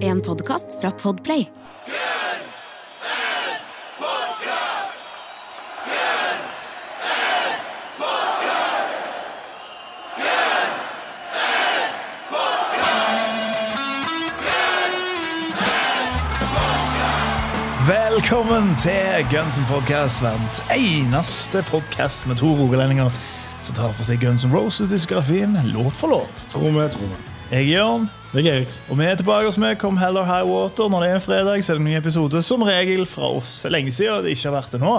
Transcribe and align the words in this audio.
En 0.00 0.20
podkast 0.20 0.66
fra 0.80 0.90
Podplay. 0.90 1.46
Velkommen 17.88 18.76
til 18.76 19.26
Guns 19.30 19.58
N' 19.58 19.66
Podcast, 19.68 20.22
verdens 20.22 20.62
eneste 20.76 21.62
podkast 21.68 22.26
med 22.26 22.36
to 22.36 22.46
rogalendinger 22.46 23.10
som 23.62 23.74
tar 23.74 23.92
for 23.92 24.08
seg 24.08 24.24
Guns 24.24 24.48
N' 24.48 24.56
Roses-diskografien 24.56 25.58
låt 25.64 25.96
for 25.96 26.08
låt. 26.08 26.46
Tror 26.50 26.70
vi, 26.70 26.88
tror 26.88 27.10
vi. 27.12 27.35
Jeg 27.50 27.62
er 27.62 27.78
Jørn, 27.78 28.08
Jeg 28.34 28.46
er 28.46 28.54
Erik. 28.56 28.68
og 28.90 28.98
vi 28.98 29.04
er 29.04 29.14
tilbake 29.20 29.44
hos 29.46 29.56
meg. 29.58 29.78
Come 29.78 29.98
Hell 30.00 30.16
or 30.18 30.24
High 30.26 30.46
Water. 30.50 30.88
Når 30.90 31.00
det 31.04 31.10
er 31.10 31.14
en 31.14 31.20
fredag, 31.20 31.62
så 31.64 31.72
er 31.72 31.78
det 31.78 31.84
en 31.84 31.88
ny 31.92 31.96
episode. 31.96 32.42
Som 32.42 32.62
regel 32.66 33.06
fra 33.06 33.28
oss. 33.36 33.64
Lenge 33.70 33.92
siden 33.94 34.24
det 34.24 34.34
ikke 34.34 34.50
har 34.50 34.56
vært 34.60 34.72
det 34.74 34.80
nå. 34.82 34.96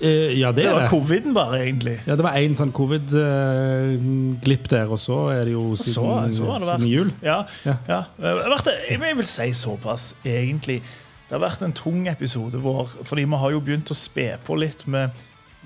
Eh, 0.00 0.38
ja, 0.38 0.52
det 0.54 0.62
Det 0.62 0.66
er 0.66 0.72
var 0.76 0.80
det. 0.84 0.90
coviden 0.92 1.34
bare, 1.34 1.58
egentlig. 1.66 1.96
Ja, 2.06 2.14
det 2.14 2.22
var 2.22 2.36
én 2.38 2.54
sånn 2.54 2.70
covid-glipp 2.72 4.68
der, 4.70 4.86
og 4.94 4.98
så 5.02 5.16
er 5.34 5.44
det 5.48 5.52
jo 5.56 5.74
Så, 5.74 5.84
siden, 5.88 6.30
så 6.32 6.44
har 6.52 6.58
det 6.60 6.68
vært. 6.68 6.80
siden 6.80 6.92
jul. 6.92 7.12
Ja, 7.22 7.42
Ja. 7.66 7.74
ja. 7.88 8.02
Det 8.16 8.26
har 8.26 8.50
vært, 8.54 8.68
jeg 8.90 9.16
vil 9.16 9.24
si 9.26 9.50
såpass, 9.52 10.14
egentlig. 10.24 10.80
Det 11.28 11.40
har 11.40 11.40
vært 11.48 11.62
en 11.62 11.72
tung 11.72 12.06
episode 12.08 12.54
vår, 12.62 12.86
fordi 13.04 13.24
vi 13.24 13.36
har 13.36 13.50
jo 13.50 13.60
begynt 13.60 13.90
å 13.90 13.94
spe 13.96 14.38
på 14.46 14.56
litt 14.56 14.86
med, 14.86 15.10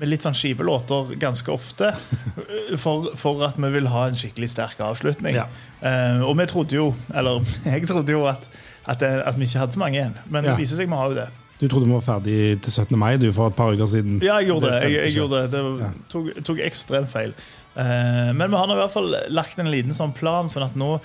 med 0.02 0.10
litt 0.10 0.24
sånn 0.26 0.34
skivlåter 0.34 1.12
ganske 1.22 1.52
ofte. 1.54 1.92
For, 2.82 3.12
for 3.18 3.42
at 3.46 3.58
vi 3.60 3.68
vil 3.74 3.86
ha 3.92 4.06
en 4.08 4.16
skikkelig 4.18 4.48
sterk 4.54 4.80
avslutning. 4.82 5.36
Ja. 5.36 5.44
Uh, 5.82 6.24
og 6.26 6.34
vi 6.40 6.46
trodde 6.50 6.74
jo, 6.78 6.88
eller 7.14 7.38
jeg 7.68 7.86
trodde 7.90 8.14
jo 8.14 8.24
at, 8.30 8.48
at, 8.88 8.98
det, 9.02 9.10
at 9.28 9.38
vi 9.38 9.46
ikke 9.46 9.62
hadde 9.62 9.76
så 9.76 9.82
mange 9.82 9.98
igjen. 10.00 10.16
Men 10.26 10.42
Ja. 10.44 10.52
det 10.52 10.62
viser 10.64 10.80
seg 10.80 10.90
vi 10.90 10.98
har 10.98 11.12
jo 11.12 11.18
det. 11.20 11.28
Du 11.60 11.68
trodde 11.70 11.86
vi 11.86 11.94
var 11.94 12.02
ferdig 12.02 12.36
til 12.64 12.72
17. 12.72 12.98
mai 12.98 13.12
du, 13.22 13.28
for 13.34 13.52
et 13.52 13.58
par 13.58 13.70
uker 13.76 13.86
siden. 13.86 14.16
Ja, 14.24 14.40
jeg 14.42 14.50
gjorde 14.50 14.72
det. 14.72 14.78
stemte 14.80 14.94
Jeg, 14.96 15.04
jeg 15.06 15.18
gjorde 15.20 15.42
det. 15.44 15.50
det 15.52 15.90
tok, 16.10 16.30
tok 16.50 16.62
ekstremt 16.66 17.12
feil. 17.12 17.36
Uh, 17.76 18.32
men 18.34 18.48
vi 18.50 18.58
har 18.58 18.66
nå 18.66 18.74
i 18.74 18.80
hvert 18.82 18.96
fall 18.96 19.14
lagt 19.30 19.62
en 19.62 19.70
liten 19.70 19.94
sånn 19.96 20.16
plan, 20.16 20.50
sånn 20.50 20.66
at 20.66 20.74
nå, 20.80 20.96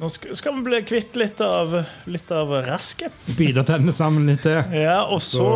nå 0.00 0.08
skal, 0.08 0.54
vi 0.56 0.62
bli 0.64 0.78
kvitt 0.88 1.16
litt 1.20 1.40
av, 1.44 1.74
litt 2.08 2.30
av 2.32 2.52
rasket. 2.64 3.12
Bite 3.36 3.64
tennene 3.68 3.92
sammen 3.92 4.26
litt 4.30 4.40
til. 4.46 4.56
Ja, 4.86 5.02
og 5.12 5.20
så, 5.24 5.48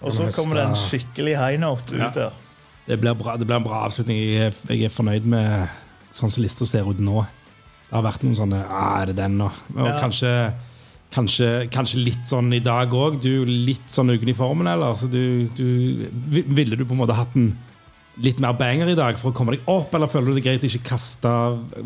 og 0.00 0.14
så 0.14 0.26
kommer 0.34 0.58
det 0.58 0.64
en 0.70 0.78
skikkelig 0.78 1.36
high 1.38 1.60
note 1.62 1.94
Ja. 1.98 2.08
ut 2.10 2.18
der. 2.18 2.40
Det 2.84 2.98
blir, 3.00 3.14
bra, 3.16 3.36
det 3.40 3.46
blir 3.48 3.56
en 3.56 3.64
bra 3.64 3.84
avslutning. 3.86 4.18
Jeg 4.18 4.52
jeg 4.68 4.82
er 4.84 4.92
fornøyd 4.92 5.24
med 5.30 5.70
sånn 6.12 6.30
som 6.34 6.42
lista 6.44 6.66
ser 6.68 6.84
ut 6.90 6.98
nå. 7.00 7.22
Det 7.88 7.94
har 7.96 8.04
vært 8.04 8.24
noen 8.26 8.36
sånne 8.36 8.58
ah, 8.66 8.98
Er 9.02 9.12
det 9.12 9.16
den 9.22 9.38
nå? 9.38 9.46
Og 9.76 9.86
Ja. 9.86 9.94
kanskje, 10.02 10.32
kanskje, 11.14 11.48
kanskje 11.72 12.02
litt 12.02 12.26
sånn 12.28 12.50
i 12.52 12.60
dag 12.60 12.90
òg. 12.92 13.20
Du 13.22 13.30
er 13.44 13.46
litt 13.70 13.86
sånn 13.88 14.10
uken 14.10 14.28
i 14.28 14.36
formen, 14.36 14.66
eller? 14.68 14.98
Så 14.98 15.06
du, 15.08 15.46
du, 15.56 16.10
ville 16.28 16.76
du 16.76 16.84
på 16.84 16.92
en 16.96 17.00
måte 17.04 17.16
hatt 17.16 17.36
en 17.38 17.52
litt 18.22 18.38
mer 18.42 18.54
banger 18.54 18.92
i 18.92 18.96
dag 18.98 19.18
for 19.18 19.32
å 19.32 19.34
komme 19.34 19.56
deg 19.56 19.66
opp, 19.70 19.94
eller 19.96 20.10
føler 20.10 20.30
du 20.30 20.38
det 20.38 20.44
greit 20.44 20.64
å 20.64 20.68
ikke 20.68 20.92
kaste 20.92 21.32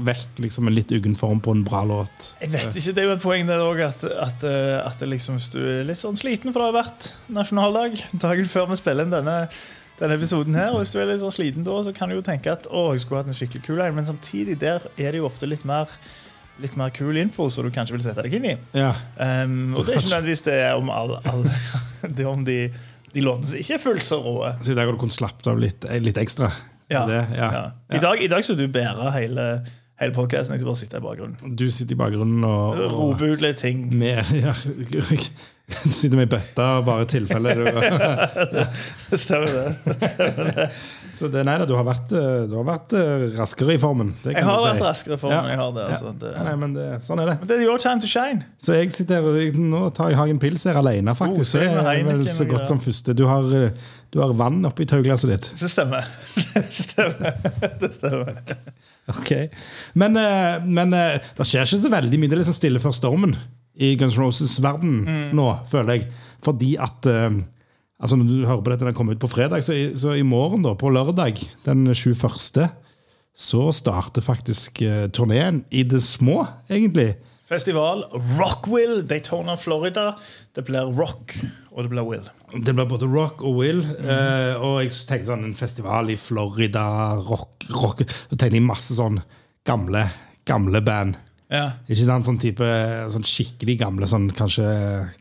vekk 0.08 0.42
liksom, 0.44 0.68
en 0.68 0.76
litt 0.76 0.92
uggen 0.92 1.16
form 1.16 1.40
på 1.44 1.54
en 1.56 1.64
bra 1.64 1.80
låt? 1.88 2.32
Jeg 2.42 2.52
vet 2.52 2.68
ikke, 2.68 2.94
Det 2.98 3.02
er 3.02 3.08
jo 3.08 3.16
et 3.16 3.24
poeng 3.24 3.48
der 3.48 3.64
også, 3.64 3.88
at, 3.88 4.04
at, 4.26 4.46
eh, 4.48 4.76
at 4.82 5.00
det 5.00 5.10
liksom, 5.14 5.40
hvis 5.40 5.50
du 5.54 5.60
er 5.62 5.88
litt 5.88 6.00
sånn 6.00 6.20
sliten, 6.20 6.52
for 6.52 6.60
det 6.60 6.70
har 6.70 6.78
vært 6.82 7.10
nasjonaldag 7.32 7.96
dagen 8.12 8.50
før 8.50 8.68
vi 8.72 8.80
spiller 8.80 9.08
inn 9.08 9.16
denne, 9.16 9.38
denne 9.98 10.20
episoden 10.20 10.58
her, 10.58 10.74
og 10.74 10.84
hvis 10.84 10.92
du 10.92 11.00
er 11.00 11.08
litt 11.08 11.24
sånn 11.24 11.36
sliten 11.38 11.66
da, 11.66 11.80
så 11.86 11.96
kan 11.96 12.12
du 12.12 12.18
jo 12.18 12.24
tenke 12.26 12.52
at 12.52 12.68
å, 12.68 12.90
jeg 12.92 13.06
skulle 13.06 13.24
hatt 13.24 13.32
en 13.32 13.38
skikkelig 13.38 13.64
kul 13.64 13.80
en, 13.80 13.96
men 13.96 14.08
samtidig 14.08 14.60
der 14.60 14.84
er 14.98 15.14
det 15.14 15.22
jo 15.22 15.30
ofte 15.30 15.48
litt 15.48 15.64
mer 15.68 15.92
litt 16.58 16.74
mer 16.74 16.90
kul 16.90 17.16
info, 17.20 17.46
så 17.50 17.62
du 17.62 17.70
kanskje 17.70 17.94
vil 17.94 18.02
sette 18.02 18.24
deg 18.26 18.34
inn 18.34 18.46
i. 18.50 18.54
Ja. 18.74 18.90
Um, 19.14 19.76
og 19.78 19.86
det 19.86 19.94
er 19.94 20.00
ikke 20.00 20.10
nødvendigvis 20.10 20.44
det 20.48 20.58
om, 20.74 20.90
all, 20.90 21.12
all, 21.30 21.44
det 22.18 22.26
om 22.26 22.42
de, 22.46 22.56
de 23.14 23.24
låtene 23.24 23.48
som 23.50 23.58
ikke 23.60 23.74
er 23.78 23.82
fullt 23.82 24.04
så 24.06 24.18
rå. 24.22 24.36
Så 24.62 24.72
i 24.72 24.76
dag 24.78 24.86
har 24.88 24.94
du 24.96 25.00
kunnet 25.00 25.16
slappet 25.16 25.50
av 25.50 25.60
litt, 25.62 25.86
litt 26.04 26.20
ekstra? 26.20 26.50
Ja, 26.88 27.02
Det, 27.08 27.18
ja. 27.36 27.48
ja. 27.52 27.64
I, 27.92 28.00
dag, 28.00 28.22
I 28.24 28.28
dag 28.32 28.44
skal 28.44 28.56
du 28.56 28.64
bære 28.72 29.10
hele, 29.12 29.44
hele 30.00 30.14
podkasten. 30.16 30.54
Jeg 30.56 30.62
skal 30.62 30.70
bare 30.70 30.80
sitte 30.80 31.00
i 31.00 31.04
bakgrunnen. 31.04 31.56
Du 31.60 31.66
sitter 31.70 31.96
i 31.96 32.00
bakgrunnen 32.00 32.44
og, 32.48 32.78
og 32.80 32.94
Rope 32.96 33.28
ut 33.34 33.44
litt 33.44 33.60
ting. 33.60 33.82
med, 33.92 34.24
ja, 34.44 34.54
Sitter 35.98 36.16
med 36.16 36.30
i 36.30 36.30
bøtta, 36.32 36.66
bare 36.80 37.02
i 37.04 37.08
tilfelle 37.10 37.52
du 37.58 37.66
Stemmer 39.20 39.50
det. 39.52 40.68
Så 41.18 41.28
det, 41.28 41.42
nei 41.44 41.56
da, 41.60 41.66
du 41.68 41.74
har 41.76 41.84
vært, 41.84 42.12
eh, 42.16 42.46
du 42.48 42.54
har 42.56 42.64
vært 42.70 42.94
eh, 42.96 43.24
raskere 43.36 43.74
i 43.76 43.80
formen. 43.82 44.14
Det 44.22 44.32
Jeg 44.32 44.46
har 44.46 44.56
du 44.56 44.62
si. 44.64 44.70
vært 44.70 44.84
raskere 44.86 45.18
for 45.20 45.34
Ja. 45.34 45.42
Jeg 45.50 45.58
har 45.60 45.74
det, 45.76 45.84
altså. 45.90 46.14
Det, 46.22 46.30
Ja, 46.32 46.46
nei, 46.46 46.54
men 46.62 46.72
det, 46.76 46.86
sånn 47.04 47.20
er 47.20 47.32
det. 47.32 47.36
men 47.42 47.50
det 47.50 47.58
er 47.58 47.66
your 47.66 47.82
time 47.84 48.00
to 48.00 48.08
shine. 48.08 48.46
Så 48.64 48.78
jeg 48.78 48.94
sitter 48.96 49.20
her, 49.20 49.60
nå 49.60 49.82
tar 49.96 50.08
jeg 50.14 50.20
Hagen 50.22 50.40
Pils 50.40 50.64
her 50.70 50.80
alene, 50.80 51.12
faktisk. 51.18 51.58
Oh, 51.60 51.60
Det 51.60 52.00
er 52.00 52.08
vel 52.08 52.24
så 52.32 52.48
godt 52.48 52.66
som 52.70 52.80
første. 52.80 53.12
Du 53.18 53.26
har, 53.28 53.44
eh, 53.60 53.92
du 54.14 54.22
har 54.24 54.32
vann 54.40 54.64
oppi 54.64 54.88
tauglasset 54.88 55.34
ditt. 55.34 55.50
Det 55.60 55.68
stemmer. 55.68 56.08
Det 56.56 56.64
stemmer. 56.72 57.36
Det 57.84 57.92
stemmer. 57.92 58.40
Ok. 59.12 59.30
Men, 60.00 60.16
men 60.68 60.90
det 60.96 61.44
skjer 61.44 61.64
ikke 61.68 61.84
så 61.84 61.92
veldig 61.92 62.18
mye. 62.20 62.28
Det 62.32 62.36
er 62.40 62.44
liksom 62.46 62.56
stille 62.56 62.80
før 62.82 62.96
stormen 62.96 63.36
i 63.78 63.92
Guns 64.00 64.18
Roses 64.18 64.56
verden 64.62 65.04
Mm. 65.06 65.36
nå, 65.38 65.46
føler 65.70 65.94
jeg. 65.98 66.08
Fordi 66.44 66.74
at 66.82 67.06
uh, 67.06 67.38
altså 68.00 68.16
Når 68.18 68.26
du 68.26 68.46
hører 68.46 68.62
på 68.62 68.70
dette, 68.72 68.84
den 68.88 68.94
kommer 68.94 69.14
ut 69.14 69.22
på 69.22 69.30
fredag, 69.30 69.62
så 69.64 69.72
i, 69.74 69.92
så 69.96 70.16
i 70.18 70.22
morgen, 70.26 70.62
da, 70.66 70.74
på 70.74 70.90
lørdag, 70.90 71.38
den 71.64 71.86
21., 71.94 72.68
så 73.38 73.68
starter 73.72 74.24
faktisk 74.24 74.82
uh, 74.82 75.06
turneen 75.14 75.64
i 75.70 75.84
det 75.86 76.02
små, 76.02 76.44
egentlig. 76.70 77.14
Festival 77.48 78.02
Rockwill, 78.36 79.06
Daytona, 79.08 79.54
Florida. 79.56 80.10
Det 80.52 80.66
blir 80.66 80.90
rock, 80.98 81.32
og 81.72 81.86
det 81.86 81.90
blir 81.94 82.04
Will. 82.04 82.26
Det 82.52 82.74
blir 82.74 82.84
både 82.90 83.06
rock 83.08 83.40
og 83.42 83.56
Will. 83.62 83.80
Mm. 83.86 84.04
Uh, 84.04 84.66
og 84.66 84.74
jeg 84.82 84.92
tenkte 85.08 85.30
sånn 85.30 85.46
en 85.46 85.56
festival 85.56 86.10
i 86.12 86.18
Florida, 86.20 86.82
rock, 87.24 87.64
rock 87.72 88.02
Så 88.10 88.36
tenkte 88.36 88.58
jeg 88.58 88.66
masse 88.66 88.98
sånn 88.98 89.22
gamle, 89.68 90.08
gamle 90.48 90.82
band. 90.84 91.16
Ja. 91.50 91.64
Ikke 91.88 92.04
sant? 92.04 92.26
Sånn 92.28 92.36
type 92.42 92.66
sånn 93.08 93.24
skikkelig 93.24 93.78
gamle 93.80 94.04
sånn 94.10 94.26
kanskje 94.36 94.66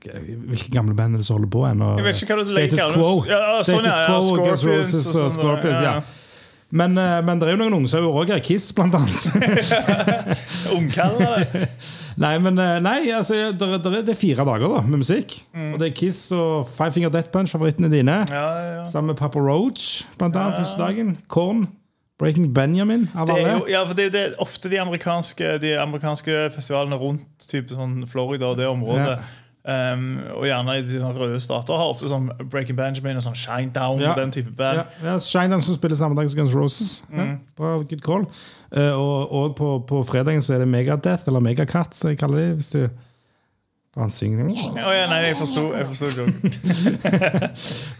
Hvilke 0.03 0.73
gamle 0.73 0.91
band 0.97 1.15
er 1.15 1.21
det 1.21 1.25
som 1.27 1.38
holder 1.38 1.51
på 1.53 1.61
ennå? 1.69 1.93
Du 1.97 2.03
Status. 2.83 2.95
Quo. 2.97 3.11
Ja, 3.29 3.39
sånn, 3.63 3.79
Status 3.79 3.93
ja, 3.93 3.97
ja, 4.01 4.07
Quo 4.11 4.33
og 4.35 4.41
Guns 4.43 4.65
Roses 4.67 5.07
og 5.07 5.13
sånn, 5.21 5.31
Scorpions. 5.38 5.81
ja, 5.81 5.93
Ja. 5.97 6.01
Men, 6.69 6.97
eh, 6.99 7.21
men 7.23 7.39
det 7.39 7.47
er 7.47 7.53
jo 7.55 7.59
noen 7.61 7.77
unge 7.77 7.88
som 7.88 8.03
er 8.03 8.09
òg 8.11 8.27
her. 8.33 8.41
Kiss, 8.43 8.73
blant 8.75 8.91
annet. 8.97 9.23
Ungkaller. 10.75 11.45
nei, 12.23 12.33
men 12.44 12.59
eh, 12.59 12.79
nei, 12.83 12.97
altså, 13.15 13.38
det, 13.55 13.61
er- 13.69 13.88
er- 13.88 14.03
det 14.03 14.11
er 14.11 14.19
fire 14.19 14.44
dager 14.47 14.73
da 14.75 14.81
med 14.83 14.99
musikk. 14.99 15.38
Og 15.55 15.77
det 15.79 15.94
er 15.94 15.95
Kiss 15.95 16.25
og 16.35 16.67
Five 16.67 16.91
Finger 16.97 17.13
Death 17.13 17.31
Punch, 17.31 17.53
favorittene 17.55 17.88
dine. 17.94 18.19
Ja, 18.27 18.44
ja, 18.59 18.73
ja. 18.81 18.83
Sammen 18.89 19.13
med 19.13 19.19
Papa 19.21 19.39
Roach, 19.39 20.03
blant 20.19 20.35
annet, 20.35 20.59
første 20.59 20.81
dagen. 20.81 21.15
Korn. 21.31 21.67
Breaking 22.19 22.47
Benjamin, 22.53 23.09
av 23.16 23.28
Det 23.28 23.33
alle. 23.35 23.51
jo, 23.59 23.66
ja, 23.69 23.83
for 23.85 23.94
det, 23.94 24.07
det 24.13 24.22
er 24.25 24.31
ofte 24.41 24.69
de 24.69 24.79
amerikanske, 24.81 25.59
de 25.61 25.75
amerikanske 25.78 26.50
festivalene 26.55 26.97
rundt 26.97 27.45
type 27.47 27.69
sånn 27.78 28.07
Florida 28.09 28.47
og 28.50 28.57
det 28.57 28.66
området. 28.67 29.19
Um, 29.67 30.17
og 30.31 30.45
gjerne 30.47 30.77
i 30.79 30.81
de 30.88 31.00
røde 31.03 31.41
stater 31.44 31.75
har 31.75 31.89
ofte 31.91 32.07
sånn 32.07 32.29
Breaking 32.50 32.77
Benjamin 32.77 33.17
og 33.19 33.23
sånn 33.25 33.35
Shinedown 33.35 34.00
Ja. 34.00 34.13
og 34.13 34.22
den 34.22 34.31
type 34.31 34.53
band. 34.56 34.77
Ja, 34.79 35.11
ja, 35.11 35.17
Shinedown 35.19 35.61
som 35.61 35.75
spiller 35.75 35.95
samme 36.00 36.16
dag 36.16 36.29
som 36.31 36.39
Guns 36.39 36.53
Roses. 36.56 37.03
Roses. 37.03 37.03
Ja, 37.11 37.23
Mm. 37.25 37.39
bra, 37.57 37.77
good 37.83 38.01
call. 38.01 38.23
Uh, 38.72 38.95
og 38.95 39.31
og 39.31 39.56
på, 39.57 39.85
på 39.88 40.03
fredagen 40.07 40.39
så 40.41 40.53
er 40.56 40.59
det 40.63 40.67
Megadeath, 40.72 41.23
eller 41.27 41.39
Megacat, 41.44 41.94
som 41.95 42.09
jeg 42.09 42.17
kaller 42.17 42.38
det. 42.38 42.56
Hvis 42.57 42.72
du 42.72 42.89
han 43.97 44.12
synger 44.13 44.52
Å 44.52 44.94
ja, 44.94 45.08
nei, 45.09 45.19
jeg 45.25 45.38
forsto. 45.40 45.63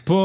På 0.08 0.18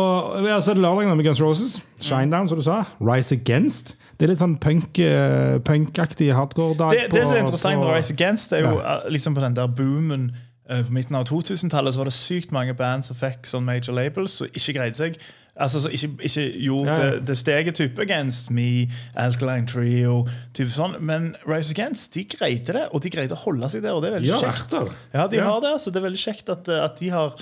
ja, 0.45 0.59
så 0.61 0.75
det 0.75 0.83
lørdagen 0.83 1.11
da 1.11 1.17
med 1.17 1.27
Guns 1.27 1.41
Roses. 1.41 1.75
Shinedown, 2.03 2.49
som 2.51 2.61
du 2.61 2.65
sa. 2.65 2.83
Rise 3.01 3.39
Against. 3.39 3.95
Det 4.17 4.27
er 4.27 4.33
litt 4.33 4.43
sånn 4.43 4.55
punk, 4.61 4.99
eh, 5.01 5.57
punkaktig 5.65 6.29
hardcore-dag. 6.37 6.93
Det, 6.93 7.05
det 7.15 7.25
som 7.25 7.37
er 7.37 7.45
interessant 7.45 7.81
med 7.81 7.89
Rise 7.89 8.13
Against, 8.13 8.53
er 8.53 8.67
jo 8.67 8.75
ja. 8.77 8.99
liksom 9.09 9.35
på 9.35 9.43
den 9.43 9.55
der 9.57 9.67
boomen 9.67 10.27
eh, 10.69 10.83
på 10.85 10.93
midten 10.93 11.17
av 11.17 11.25
2000-tallet 11.29 11.95
så 11.95 12.03
var 12.03 12.11
det 12.11 12.17
sykt 12.17 12.53
mange 12.55 12.75
band 12.77 13.07
som 13.07 13.17
fikk 13.17 13.49
sånn 13.49 13.65
major 13.67 13.97
labels 13.97 14.39
og 14.45 14.53
ikke 14.53 14.77
greide 14.77 14.99
seg. 14.99 15.17
Altså 15.53 15.83
så 15.83 15.89
ikke, 15.93 16.07
ikke 16.25 16.43
jo, 16.65 16.79
Ja, 16.87 16.93
ja. 16.97 17.09
Det, 17.13 17.25
det 17.27 17.35
steget 17.37 17.75
type 17.77 18.01
Against 18.01 18.49
Me, 18.49 18.87
Alkaline 19.15 19.67
Trio 19.69 20.23
type 20.57 20.71
sånn. 20.73 20.95
Men 21.05 21.35
Rise 21.45 21.75
Against 21.75 22.15
de 22.17 22.23
greide 22.25 22.73
det, 22.73 22.87
og 22.91 23.03
de 23.05 23.11
greide 23.13 23.35
å 23.37 23.41
holde 23.43 23.69
seg 23.69 23.83
der. 23.85 23.93
Og 23.93 24.01
det 24.01 24.09
er 24.09 24.15
veldig 24.17 24.31
De 24.31 24.33
har 24.33 24.47
kjekt. 24.47 24.71
vært 24.73 24.87
der. 24.89 24.95
Ja, 25.13 25.27
de 25.29 25.37
Ja. 25.37 25.43
har 25.51 25.61
det, 25.61 25.73
altså 25.77 25.91
Det 25.93 26.01
er 26.01 26.07
veldig 26.09 26.23
kjekt 26.23 26.49
at, 26.49 26.67
eh, 26.73 26.81
at 26.83 26.97
de 26.97 27.09
har 27.13 27.35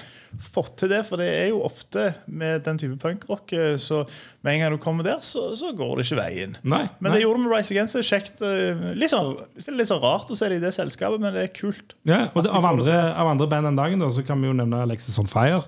fått 0.43 0.75
til 0.83 0.89
det. 0.91 1.05
For 1.07 1.15
det 1.23 1.29
er 1.29 1.47
jo 1.53 1.61
ofte 1.63 2.13
med 2.27 2.63
den 2.67 2.77
type 2.83 2.99
punkrock 2.99 3.53
eh, 3.55 3.75
så 3.79 4.03
med 4.43 4.53
en 4.55 4.59
gang 4.65 4.75
du 4.75 4.83
kommer 4.83 5.03
der, 5.07 5.19
så, 5.23 5.55
så 5.55 5.71
går 5.71 5.95
det 6.03 6.05
ikke 6.11 6.19
veien. 6.19 6.57
Nei, 6.63 6.89
Men 6.99 7.11
nei. 7.13 7.17
det 7.19 7.23
gjorde 7.23 7.39
det 7.39 7.47
med 7.47 7.55
Rise 7.57 7.71
Against. 7.71 7.95
Det 7.95 8.03
er 8.03 8.11
kjekt. 8.11 8.41
eh, 8.43 8.93
Litt 8.99 9.15
sånn, 9.15 9.35
litt 9.71 9.87
sånn 9.87 10.03
rart 10.03 10.27
å 10.27 10.35
se 10.35 10.49
det 10.51 10.59
i 10.59 10.65
det 10.67 10.73
selskapet, 10.75 11.19
men 11.23 11.31
det 11.33 11.47
er 11.47 11.53
kult. 11.55 11.95
Ja, 12.03 12.25
og 12.35 12.43
det, 12.43 12.51
de 12.51 12.57
av, 12.59 12.65
andre, 12.75 12.99
av 13.15 13.27
andre 13.37 13.47
band 13.47 13.71
den 13.71 13.79
dagen 13.79 13.99
da, 14.03 14.11
så 14.11 14.19
kan 14.27 14.41
vi 14.43 14.51
jo 14.51 14.53
nevne 14.53 14.83
Alexis 14.83 15.15
on 15.17 15.31
Fire. 15.31 15.63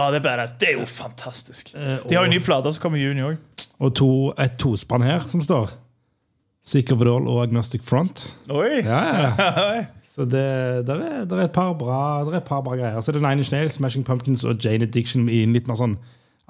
Ja, 0.00 0.08
det 0.14 0.22
er 0.22 0.24
badass. 0.24 0.56
Det 0.60 0.72
er 0.72 0.80
jo 0.80 0.88
fantastisk. 0.88 1.74
Eh, 1.76 2.00
De 2.08 2.16
har 2.16 2.26
jo 2.26 2.32
nye 2.32 2.42
plater 2.44 2.72
som 2.74 2.82
kommer 2.82 3.00
i 3.00 3.04
juni 3.04 3.24
òg. 3.26 3.38
Og 3.80 3.94
to, 3.96 4.10
et 4.40 4.56
tospann 4.60 5.04
her 5.04 5.24
som 5.28 5.44
står. 5.44 5.72
Sick 6.64 6.92
of 6.92 7.00
It 7.00 7.08
All 7.08 7.28
og 7.28 7.42
Agnostic 7.44 7.84
Front. 7.84 8.26
Oi! 8.52 8.82
Ja, 8.84 9.00
ja. 9.24 9.84
Så 10.10 10.24
det 10.26 10.42
der 10.88 10.98
er, 10.98 11.24
der 11.24 11.36
er, 11.36 11.44
et 11.46 11.52
par 11.54 11.72
bra, 11.78 12.24
der 12.26 12.32
er 12.32 12.40
et 12.40 12.48
par 12.48 12.64
bra 12.66 12.74
greier. 12.74 13.00
Så 13.00 13.12
det 13.12 13.22
er 13.22 13.28
Nine 13.28 13.44
Inch 13.44 13.52
Nails, 13.52 13.78
Smashing 13.78 14.04
Pumpkins 14.04 14.42
og 14.44 14.58
Jane 14.64 14.84
Addiction 14.84 15.28
i 15.30 15.44
en 15.44 15.54
litt 15.54 15.70
mer 15.70 15.78
sånn 15.78 15.94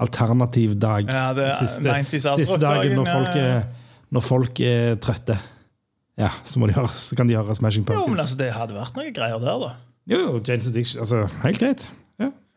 alternativ 0.00 0.78
dag. 0.80 1.04
Ja, 1.12 1.26
det 1.36 1.44
er 1.44 1.58
siste, 1.60 1.84
90s 1.84 2.14
siste 2.16 2.32
artrock-dagen, 2.32 2.96
når 2.96 3.10
folk, 3.12 3.36
er, 3.36 3.60
når 4.16 4.24
folk 4.24 4.62
er 4.64 4.96
trøtte. 5.04 5.36
Ja, 6.20 6.32
så, 6.42 6.60
de 6.64 6.72
høre, 6.74 6.88
så 6.96 7.16
kan 7.20 7.28
de 7.28 7.36
høre 7.36 7.54
Smashing 7.56 7.84
Pumpkins. 7.84 8.08
Jo, 8.08 8.14
men 8.16 8.24
altså, 8.24 8.40
det 8.40 8.48
hadde 8.56 8.76
vært 8.80 8.96
noen 8.96 9.12
greier 9.16 9.44
der, 9.44 9.66
da. 9.66 9.70
Jo, 10.10 10.22
jo, 10.24 10.40
Jane's 10.40 10.70
Addiction. 10.72 11.04
Altså, 11.04 11.26
helt 11.44 11.60
greit. 11.60 11.86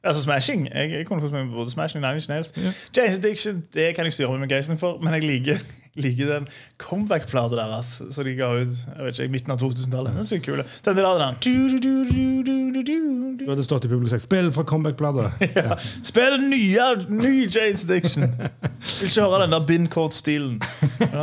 Altså 0.04 0.22
Smashing. 0.22 0.68
Jeg, 0.76 0.92
jeg 0.92 1.06
kunne 1.06 1.22
kost 1.22 1.34
meg 1.34 1.46
med 1.46 1.54
både 1.56 1.72
Smashing 1.72 2.04
og 2.04 2.10
Nine 2.10 2.20
Inch 2.20 2.30
Nails. 2.30 2.54
James 2.98 3.18
Addiction 3.18 3.64
det 3.74 3.96
kan 3.96 4.06
jeg 4.06 4.14
styre 4.14 4.32
meg 4.32 4.40
med 4.40 4.50
geisten 4.52 4.78
for, 4.78 4.98
men 5.04 5.14
jeg 5.14 5.24
liker, 5.24 5.62
liker 6.04 6.32
den 6.34 6.48
comeback-plata 6.78 7.56
deres 7.56 8.02
som 8.12 8.28
de 8.28 8.34
ga 8.36 8.50
ut 8.52 8.74
jeg 8.74 9.06
vet 9.06 9.20
ikke, 9.20 9.30
i 9.30 9.32
midten 9.32 9.54
av 9.56 9.62
2000-tallet. 9.62 10.12
Den 10.12 10.20
er 10.20 10.28
sykt 10.28 10.46
kul. 10.50 10.60
Den 10.60 11.00
der, 11.00 11.08
den 11.22 11.40
du, 11.46 11.78
du, 13.40 13.46
hadde 13.48 13.64
stått 13.64 13.88
i 13.88 13.94
publikum 13.94 14.10
og 14.10 14.12
sagt 14.12 14.28
'spill 14.28 14.52
fra 14.52 14.68
comeback-plata'. 14.74 15.32
Ja. 15.64 15.80
Spill 16.04 16.36
den 16.36 16.50
nye, 16.50 16.92
ny 17.08 17.48
James 17.56 17.86
Addiction! 17.88 18.22
Vil 18.22 19.08
ikke 19.08 19.22
høre 19.22 19.44
den 19.44 19.56
der 19.56 19.66
Bincourt-stilen. 19.66 20.62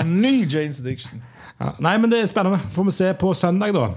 Ny 0.06 0.48
James 0.54 0.80
Addiction. 0.80 1.22
Ja. 1.60 1.74
Nei, 1.78 1.98
men 1.98 2.10
det 2.10 2.22
er 2.22 2.26
spennende. 2.26 2.58
Får 2.72 2.84
vi 2.88 2.90
se 2.90 3.14
på 3.20 3.34
søndag, 3.34 3.74
da. 3.76 3.90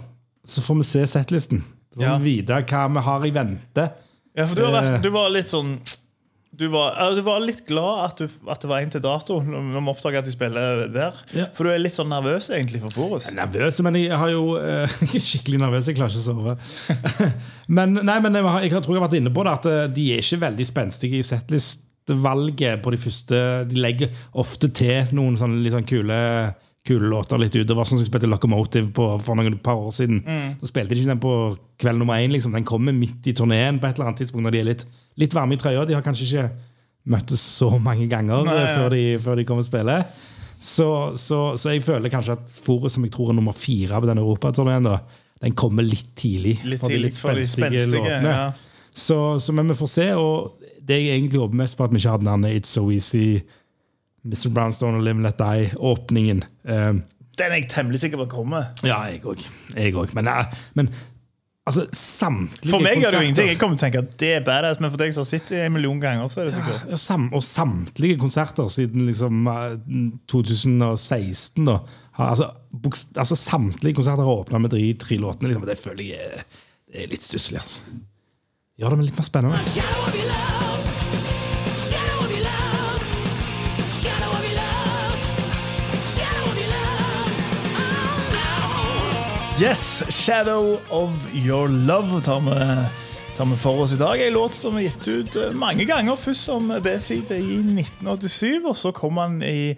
Så 0.46 0.62
får 0.62 0.76
vi 0.76 0.84
se 0.84 1.08
settlisten. 1.08 1.64
Da 1.96 2.10
får 2.10 2.20
vi 2.20 2.34
vite 2.42 2.66
hva 2.68 2.88
vi 2.92 3.00
har 3.08 3.26
i 3.26 3.32
vente. 3.32 3.92
Ja, 4.34 4.48
for 4.50 4.58
du, 4.58 4.64
vært, 4.66 4.96
Eh. 4.96 5.02
du 5.04 5.12
var 5.14 5.30
litt 5.34 5.52
sånn 5.52 5.78
du 6.54 6.68
var, 6.70 6.94
du 7.16 7.22
var 7.26 7.40
litt 7.42 7.64
glad 7.66 8.02
at, 8.06 8.20
du, 8.22 8.30
at 8.46 8.62
det 8.62 8.70
var 8.70 8.84
en 8.84 8.92
til 8.94 9.02
dato 9.02 9.40
når 9.42 9.72
vi 9.74 9.82
oppdaga 9.90 10.20
at 10.22 10.28
de 10.28 10.34
spiller 10.36 10.84
der. 10.94 11.22
Ja. 11.34 11.48
For 11.58 11.66
du 11.66 11.72
er 11.74 11.82
litt 11.82 11.98
sånn 11.98 12.12
nervøs 12.14 12.52
egentlig 12.54 12.84
for 12.84 12.94
Forus. 12.94 13.32
Er 13.32 13.40
nervøs, 13.40 13.80
men 13.82 13.98
jeg 13.98 14.14
har 14.22 14.30
jo 14.30 14.44
er 14.62 14.86
skikkelig 15.18 15.64
nervøs. 15.64 15.90
Jeg 15.90 15.98
klarer 15.98 16.14
ikke 16.14 16.22
å 16.22 16.28
sove. 16.28 16.54
men 17.80 17.98
nei, 17.98 18.20
men 18.22 18.38
jeg, 18.38 18.46
har, 18.46 18.68
jeg 18.68 18.76
tror 18.76 18.94
jeg 18.94 19.02
har 19.02 19.08
vært 19.08 19.18
inne 19.18 19.34
på 19.34 19.48
det 19.48 19.56
at 19.56 19.70
eh, 19.72 19.82
de 19.98 20.06
er 20.14 20.22
ikke 20.22 20.44
veldig 20.46 20.68
spenstige 20.70 21.18
i 21.18 21.26
setlist-valget 21.26 22.86
på 22.86 22.94
de 22.94 23.02
første. 23.02 23.42
De 23.74 23.82
legger 23.82 24.14
ofte 24.46 24.70
til 24.78 25.10
noen 25.18 25.40
sånne 25.42 25.58
litt 25.66 25.74
sånn 25.74 25.90
kule 25.90 26.20
Kule 26.84 27.08
låter 27.08 27.40
litt 27.40 27.56
ut. 27.56 27.68
Det 27.68 27.76
var 27.78 27.88
sånn 27.88 27.96
som 27.96 28.04
de 28.04 28.10
spilte 28.10 28.28
Locomotive 28.28 28.90
på, 28.92 29.06
for 29.24 29.40
noen 29.40 29.56
par 29.64 29.80
år 29.80 29.94
siden. 29.96 30.20
Da 30.60 30.68
spilte 30.68 30.92
de 30.92 31.00
ikke 31.00 31.14
den 31.14 31.22
på 31.24 31.36
kveld 31.80 32.02
nummer 32.02 32.20
én. 32.20 32.34
Liksom. 32.34 32.52
Den 32.52 32.68
kommer 32.68 32.96
midt 32.96 33.30
i 33.32 33.34
turneen 33.38 33.80
på 33.80 33.88
et 33.88 33.96
eller 33.96 34.10
annet 34.10 34.20
tidspunkt 34.20 34.44
når 34.44 34.56
de 34.56 34.60
er 34.60 34.68
litt, 34.68 34.84
litt 35.24 35.36
varme 35.38 35.56
i 35.56 35.62
trøya. 35.62 35.86
De 35.88 35.96
har 35.96 36.04
kanskje 36.04 36.28
ikke 36.28 36.50
møttes 37.14 37.42
så 37.60 37.70
mange 37.84 38.08
ganger 38.12 38.44
Nei, 38.48 38.58
eh, 38.58 38.68
ja. 38.68 38.76
før, 38.76 38.94
de, 38.96 39.04
før 39.24 39.40
de 39.40 39.48
kommer 39.48 39.64
og 39.64 39.70
spiller. 39.70 40.04
Så, 40.64 40.88
så, 41.20 41.40
så 41.60 41.74
jeg 41.74 41.84
føler 41.84 42.12
kanskje 42.12 42.38
at 42.38 42.60
Forus, 42.64 42.96
som 42.96 43.04
jeg 43.04 43.12
tror 43.16 43.34
er 43.34 43.40
nummer 43.40 43.56
fire 43.56 44.00
på 44.00 44.08
den 44.08 44.22
europaturneen, 44.22 44.88
den 45.44 45.56
kommer 45.60 45.84
litt 45.84 46.14
tidlig. 46.20 46.58
Litt 46.64 46.80
for 46.80 46.92
de 46.92 47.02
litt 47.04 47.18
spenstige. 47.18 47.88
låtene. 47.92 48.32
Ja. 48.32 48.46
Så, 48.96 49.40
så, 49.44 49.56
men 49.56 49.72
vi 49.72 49.76
får 49.76 49.92
se. 49.92 50.08
Og 50.16 50.70
det 50.84 51.00
jeg 51.02 51.18
egentlig 51.18 51.42
håper 51.42 51.60
mest 51.64 51.78
på, 51.78 51.88
at 51.88 51.92
vi 51.92 52.00
ikke 52.00 52.16
hadde 52.16 52.38
der 52.46 52.56
It's 52.56 52.72
So 52.72 52.86
Easy, 52.92 53.42
Mr. 54.24 54.50
Brownstone 54.56 55.00
og 55.00 55.04
Live 55.04 55.24
Let 55.24 55.40
Die-åpningen. 55.40 56.44
Um, 56.64 57.02
Den 57.38 57.50
er 57.52 57.60
jeg 57.60 57.70
temmelig 57.72 58.00
sikker 58.04 58.22
på 58.24 58.30
kommer. 58.38 58.70
ja, 58.86 59.02
jeg 59.10 59.24
òg. 59.26 59.42
Jeg 59.76 59.96
òg. 59.98 60.14
Men, 60.16 60.28
nei, 60.30 60.44
men 60.78 60.90
altså, 61.66 61.88
samtlige 61.98 62.72
For 62.72 62.84
meg 62.86 63.02
gjør 63.02 63.16
det 63.16 63.20
jo 63.20 63.28
ingenting. 63.28 63.50
Jeg 63.52 63.60
kommer 63.62 63.80
til 63.80 63.84
å 63.84 63.88
tenke 63.88 64.04
at 64.06 64.14
det 64.22 64.30
er 64.38 64.46
badass, 64.46 64.80
men 64.84 64.94
for 64.94 65.02
deg 65.02 65.16
som 65.16 65.26
har 65.26 65.30
sett 65.32 65.50
det 65.50 65.64
en 65.66 65.74
million 65.74 66.00
ganger, 66.04 66.30
så 66.32 66.44
er 66.44 66.52
det 66.52 66.56
sikkert 66.60 66.94
Ja, 66.94 67.02
sam, 67.02 67.28
og 67.34 67.44
samtlige 67.48 68.20
konserter 68.22 68.70
siden 68.72 69.08
liksom 69.10 69.50
eh, 69.50 69.76
2016 70.32 71.66
da, 71.68 71.80
har, 72.20 72.30
altså, 72.36 72.52
altså 73.18 73.36
Samtlige 73.40 73.98
konserter 73.98 74.24
har 74.24 74.46
åpna 74.46 74.62
med 74.62 74.76
de 74.78 74.94
tre 75.02 75.18
låtene. 75.18 75.52
Liksom, 75.52 75.68
det 75.68 75.80
føler 75.82 76.14
jeg 76.14 76.32
er, 76.32 76.48
det 76.94 77.06
er 77.08 77.14
litt 77.18 77.26
stusslig. 77.26 77.60
Altså. 77.66 78.00
Gjør 78.78 78.94
det 78.94 79.02
med 79.02 79.10
litt 79.10 79.18
mer 79.20 79.32
spennende. 79.34 80.43
Yes! 89.60 90.04
Shadow 90.10 90.80
of 90.90 91.34
Your 91.34 91.70
Love 91.70 92.22
tar 92.22 92.40
vi, 92.40 92.86
tar 93.38 93.46
vi 93.46 93.58
for 93.58 93.82
oss 93.82 93.94
i 93.94 93.98
dag. 93.98 94.28
En 94.28 94.34
låt 94.34 94.54
som 94.54 94.78
er 94.78 94.88
gitt 94.88 95.08
ut 95.08 95.36
eh, 95.36 95.52
mange 95.54 95.86
ganger. 95.86 96.18
Først 96.18 96.48
som 96.50 96.72
B-side 96.84 97.38
i 97.38 97.60
1987, 97.62 98.64
og 98.66 98.74
så 98.76 98.92
kom 98.98 99.20
han 99.22 99.36
i, 99.46 99.76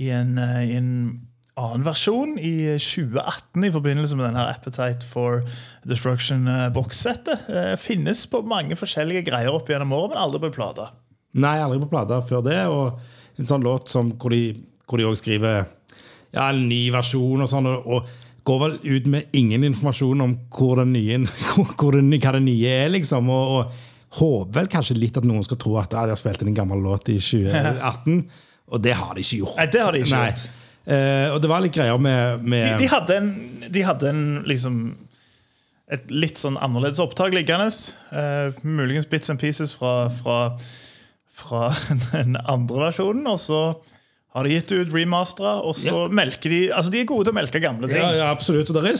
i, 0.00 0.08
en, 0.16 0.38
eh, 0.40 0.62
i 0.70 0.78
en 0.78 0.92
annen 1.60 1.84
versjon 1.84 2.38
i 2.40 2.54
2018 2.80 3.68
i 3.68 3.72
forbindelse 3.74 4.16
med 4.16 4.30
denne 4.30 4.46
Appetite 4.48 5.04
for 5.06 5.42
Destruction-bokssettet. 5.88 7.50
Eh, 7.52 7.74
Finnes 7.80 8.24
på 8.32 8.40
mange 8.48 8.80
forskjellige 8.80 9.26
greier 9.28 9.52
opp 9.52 9.68
gjennom 9.68 9.92
året, 9.92 10.14
men 10.14 10.22
aldri 10.22 10.40
på 10.46 10.54
plate. 10.56 10.88
Nei, 11.36 11.58
aldri 11.60 11.82
på 11.84 11.90
plate 11.92 12.22
før 12.30 12.46
det. 12.48 12.62
Og 12.72 12.96
en 13.36 13.50
sånn 13.52 13.66
låt 13.66 13.92
som, 13.92 14.14
hvor 14.16 14.32
de 14.32 15.04
òg 15.04 15.20
skriver 15.20 15.68
ja, 16.32 16.48
en 16.48 16.64
ny 16.70 16.86
versjon 16.96 17.44
og 17.44 17.52
sånn. 17.52 17.68
Og, 17.68 17.92
og 17.92 18.24
går 18.48 18.60
vel 18.62 18.76
ut 18.82 19.08
med 19.12 19.36
ingen 19.36 19.66
informasjon 19.68 20.24
om 20.24 20.34
hvor 20.54 20.80
den 20.80 20.94
nye, 20.96 21.20
hvor, 21.78 21.96
den, 21.96 22.10
hva 22.16 22.34
det 22.38 22.44
nye 22.46 22.74
er, 22.84 22.92
liksom. 22.94 23.30
Og, 23.32 23.56
og 23.58 24.18
håper 24.18 24.54
vel 24.62 24.70
kanskje 24.72 24.96
litt 24.98 25.18
at 25.20 25.26
noen 25.28 25.44
skal 25.44 25.60
tro 25.60 25.74
at 25.80 25.92
ja, 25.92 26.06
de 26.08 26.14
har 26.14 26.20
spilt 26.20 26.44
en 26.44 26.56
gammel 26.56 26.80
låt 26.84 27.10
i 27.12 27.18
2018. 27.20 28.22
Og 28.72 28.80
det 28.84 28.92
har 28.98 29.14
de 29.16 29.22
ikke 29.24 29.38
gjort. 29.38 29.56
Nei, 29.56 29.64
det 29.72 29.80
har 29.80 29.94
de 29.96 30.00
ikke 30.04 30.12
Nei. 30.12 30.24
gjort. 30.28 30.48
Uh, 30.88 31.34
og 31.34 31.38
det 31.40 31.48
var 31.48 31.60
litt 31.60 31.72
greier 31.72 31.98
med, 32.00 32.44
med 32.48 32.62
De, 32.64 32.76
de 32.80 32.88
hadde 32.88 33.16
en, 33.20 33.26
de 33.72 33.82
hadde 33.84 34.08
en 34.08 34.20
liksom 34.48 34.76
et 35.92 36.10
litt 36.12 36.40
sånn 36.40 36.58
annerledes 36.60 37.00
opptak 37.00 37.32
liggende. 37.36 37.68
Uh, 38.12 38.52
muligens 38.64 39.08
bits 39.08 39.32
and 39.32 39.40
pieces 39.40 39.72
fra, 39.76 40.08
fra, 40.12 40.38
fra 41.32 41.70
den 42.12 42.36
andre 42.44 42.86
versjonen. 42.86 43.24
Og 43.32 43.40
så 43.40 43.62
har 44.36 44.44
de 44.44 44.54
gitt 44.58 44.72
ut 44.76 44.92
remastera, 44.92 45.58
og 45.64 45.76
så 45.78 46.06
melker 46.12 46.52
de 46.52 46.60
Altså, 46.68 46.92
de 46.92 47.00
er 47.00 47.08
gode 47.08 47.28
til 47.28 47.34
å 47.34 47.38
melke 47.38 47.60
gamle 47.62 47.88
ting. 47.88 48.00
Ja, 48.00 48.12
ja, 48.12 48.26
absolutt. 48.30 48.68
Og 48.68 48.76
det 48.76 48.90
er, 48.90 48.98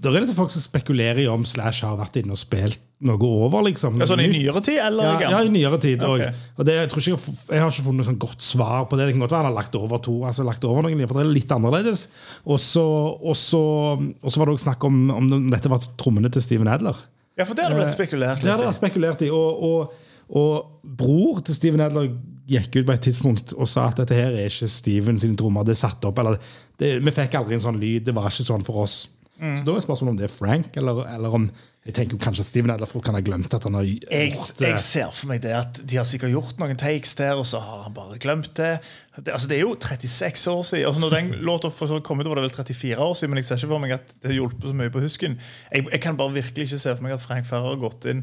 der 0.00 0.16
er 0.16 0.24
det 0.24 0.36
folk 0.36 0.52
som 0.52 0.62
spekulerer 0.64 1.20
i 1.20 1.26
om 1.28 1.44
Slash 1.44 1.84
har 1.84 1.98
vært 2.00 2.16
inne 2.22 2.32
og 2.32 2.40
spilt 2.40 2.80
noe 3.04 3.20
over. 3.20 3.62
liksom. 3.68 3.98
Ja, 4.00 4.08
sånn 4.08 4.22
i 4.24 4.30
nyere 4.32 4.62
tid, 4.64 4.80
eller 4.84 5.20
Ja, 5.20 5.34
ja, 5.34 5.42
i 5.44 5.52
nyere 5.52 5.76
tid. 5.80 6.02
Og, 6.04 6.24
og 6.56 6.66
det, 6.68 6.78
jeg, 6.78 6.88
jeg, 6.96 7.16
har 7.16 7.54
jeg 7.54 7.62
har 7.62 7.72
ikke 7.72 7.84
funnet 7.86 8.00
noe 8.00 8.08
sånn 8.08 8.20
godt 8.24 8.44
svar 8.44 8.88
på 8.88 8.96
det. 8.96 9.08
Det 9.08 9.16
kan 9.16 9.24
godt 9.26 9.36
være 9.36 9.44
han 9.44 9.50
har 9.50 9.58
lagt 9.60 9.76
over 9.76 10.00
to. 10.04 10.16
altså 10.28 10.48
lagt 10.48 10.64
over 10.68 10.88
noen, 10.88 11.04
for 11.04 11.20
det 11.20 11.26
er 11.26 11.32
litt 11.36 11.54
annerledes. 11.56 12.06
Og 12.48 12.60
så, 12.64 12.86
var 13.20 13.36
det 13.36 14.56
også 14.56 14.64
snakk 14.64 14.88
om 14.88 15.00
om 15.16 15.32
dette 15.52 15.72
var 15.72 15.84
trommene 16.00 16.32
til 16.32 16.44
Steven 16.44 16.72
Adler. 16.72 16.96
Ja, 17.36 17.44
for 17.44 17.56
det 17.56 17.64
har 17.64 17.72
det 17.72 17.84
blitt 17.84 17.94
spekulert 17.94 18.40
i 18.40 18.48
Det 18.48 18.52
har 18.52 18.64
det 18.64 18.72
spekulert 18.76 19.24
i. 19.24 19.30
Og, 19.32 19.64
og, 19.68 20.08
og 20.40 20.80
bror 20.84 21.44
til 21.44 21.56
Steven 21.56 21.84
Adler 21.84 22.08
gikk 22.50 22.80
ut 22.80 22.88
på 22.88 22.96
et 22.96 23.06
tidspunkt 23.06 23.54
og 23.56 23.68
sa 23.70 23.86
at 23.90 24.02
dette 24.02 24.16
her 24.16 24.34
er 24.34 24.50
ikke 24.50 24.68
Steven 24.70 25.18
sine 25.22 25.38
trommer. 25.38 25.66
Det 25.66 25.76
er 25.76 25.82
satt 25.84 26.04
opp, 26.08 26.20
eller 26.22 26.38
det, 26.80 26.98
Vi 27.04 27.14
fikk 27.14 27.38
aldri 27.38 27.56
en 27.56 27.66
sånn 27.68 27.80
lyd. 27.80 28.06
Det 28.08 28.14
var 28.16 28.30
ikke 28.30 28.48
sånn 28.48 28.66
for 28.66 28.84
oss. 28.84 29.04
Mm. 29.40 29.56
Så 29.56 29.64
da 29.64 29.74
er 29.74 29.84
spørsmålet 29.84 30.12
om 30.12 30.20
det 30.20 30.28
er 30.28 30.34
Frank, 30.34 30.74
eller, 30.76 31.04
eller 31.14 31.36
om 31.36 31.50
jeg 31.80 31.94
tenker 31.96 32.18
kanskje 32.20 32.44
at 32.44 32.48
Steven 32.50 32.70
Eller 32.74 32.88
folk 32.88 33.06
kan 33.06 33.16
ha 33.16 33.22
glemt 33.24 33.54
at 33.56 33.64
han 33.64 33.78
har 33.78 33.86
gjort 33.88 34.58
det. 34.58 34.68
jeg 34.68 34.82
ser 34.84 35.14
for 35.16 35.30
meg 35.30 35.40
det 35.40 35.54
at 35.56 35.78
de 35.80 35.96
har 35.96 36.04
sikkert 36.04 36.34
gjort 36.34 36.58
noen 36.60 36.76
takes 36.76 37.14
der, 37.16 37.38
og 37.40 37.46
så 37.48 37.62
har 37.64 37.86
han 37.86 37.94
bare 37.96 38.18
glemt 38.20 38.52
det. 38.58 38.74
Det, 39.16 39.32
altså, 39.32 39.48
det 39.48 39.56
er 39.56 39.64
jo 39.64 39.72
36 39.80 40.44
år 40.52 40.60
siden. 40.68 40.86
Altså, 40.90 41.00
når 41.00 41.16
den 41.16 41.32
låta 41.48 41.72
kom 42.04 42.20
ut, 42.20 42.28
var 42.28 42.36
det 42.36 42.44
vel 42.50 42.52
34 42.58 43.00
år 43.00 43.16
siden, 43.16 43.32
men 43.32 43.40
jeg 43.40 43.48
ser 43.48 43.62
ikke 43.62 43.72
for 43.72 43.84
meg 43.86 43.96
at 43.96 44.12
det 44.20 44.28
har 44.28 44.36
hjulpet 44.36 44.68
så 44.68 44.76
mye 44.76 44.92
på 44.92 45.04
husken. 45.06 45.40
Jeg, 45.72 45.88
jeg 45.88 46.04
kan 46.04 46.20
bare 46.20 46.36
virkelig 46.36 46.68
ikke 46.68 46.82
se 46.84 46.94
for 46.94 47.06
meg 47.06 47.16
at 47.16 47.24
Frank 47.24 47.48
Ferrer 47.48 47.72
har 47.72 47.80
gått 47.80 48.10
inn 48.12 48.22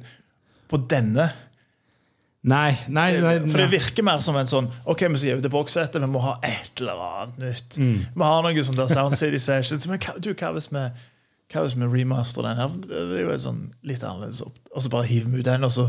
på 0.70 0.84
denne. 0.92 1.32
Nei, 2.48 2.78
nei, 2.88 3.10
nei, 3.20 3.34
For 3.50 3.60
det 3.60 3.72
virker 3.74 4.06
mer 4.06 4.22
som 4.24 4.38
en 4.40 4.48
sånn 4.48 4.68
Ok, 4.88 5.02
vi 5.10 5.20
sier 5.20 5.36
jo 5.36 5.42
et 5.42 5.50
bokssettet, 5.52 6.00
vi 6.00 6.08
må 6.12 6.22
ha 6.24 6.36
et 6.46 6.80
eller 6.80 7.02
annet 7.04 7.42
nytt. 7.42 7.80
Mm. 7.82 7.98
Vi 8.14 8.28
har 8.30 8.46
noe 8.46 8.66
sånn 8.68 8.78
der 8.78 8.92
Sound 8.92 9.18
City 9.20 9.42
Sessions. 9.42 9.88
Men 9.90 10.00
hva, 10.04 10.16
du, 10.22 10.32
hva 10.38 10.54
hvis 10.56 10.70
vi 10.72 10.86
hva 11.48 11.64
hvis 11.64 11.78
vi 11.80 11.88
remasterer 11.88 12.50
den 12.52 12.60
her? 12.60 12.72
Det 12.84 13.20
er 13.22 13.22
jo 13.24 13.36
sånn 13.40 13.60
litt 13.88 14.04
annerledes. 14.04 14.42
Og 14.44 14.84
så 14.84 14.92
bare 14.92 15.08
hiver 15.08 15.32
vi 15.32 15.40
ut 15.40 15.48
den, 15.48 15.64
og 15.64 15.72
så, 15.72 15.86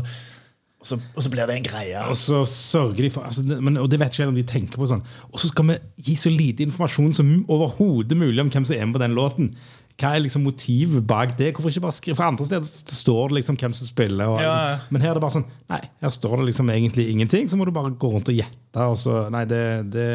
og 0.79 0.87
så, 0.87 0.97
og 1.11 1.25
så 1.25 1.31
blir 1.33 1.49
det 1.49 1.57
en 1.59 1.67
greie. 1.67 2.03
Og 2.07 2.15
så 2.15 2.45
sørger 2.47 3.03
de 3.03 3.09
for 3.11 3.27
altså, 3.27 3.43
men, 3.43 3.77
Og 3.81 3.89
det 3.91 3.99
vet 3.99 4.15
ikke 4.15 4.23
jeg 4.23 4.31
om 4.31 4.37
de 4.37 4.45
tenker 4.47 4.79
på 4.79 4.87
sånn 4.87 5.03
Og 5.27 5.41
så 5.41 5.49
skal 5.51 5.67
vi 5.67 5.75
gi 6.07 6.15
så 6.19 6.31
lite 6.31 6.63
informasjon 6.63 7.11
som 7.19 7.33
overhodet 7.51 8.15
mulig 8.19 8.39
om 8.45 8.51
hvem 8.53 8.67
som 8.67 8.77
er 8.77 8.87
med 8.87 8.95
på 8.95 9.03
den 9.03 9.17
låten. 9.17 9.51
Hva 9.99 10.13
er 10.15 10.21
liksom 10.23 10.43
motivet 10.47 11.05
bak 11.07 11.33
det? 11.37 11.53
Hvorfor 11.53 11.69
ikke 11.73 11.81
bare 11.83 11.95
skrive 11.97 12.15
For 12.15 12.23
andre 12.23 12.45
steder 12.47 12.63
står 12.95 13.27
det 13.29 13.35
liksom 13.41 13.57
hvem 13.59 13.73
som 13.75 13.87
spiller. 13.89 14.25
Og, 14.31 14.39
Ja, 14.41 14.53
ja. 14.71 14.77
Men 14.89 15.01
her 15.03 15.09
er 15.11 15.19
det 15.19 15.21
bare 15.25 15.35
sånn 15.35 15.47
Nei, 15.69 15.81
her 16.01 16.09
står 16.15 16.37
det 16.39 16.45
liksom 16.53 16.69
egentlig 16.73 17.09
ingenting. 17.11 17.49
Så 17.51 17.57
må 17.59 17.65
du 17.67 17.71
bare 17.75 17.91
gå 17.91 18.09
rundt 18.13 18.29
og 18.31 18.35
gjette. 18.37 18.85
Og 18.85 18.95
så, 18.97 19.25
nei, 19.33 19.43
det, 19.49 19.59
det 19.93 20.05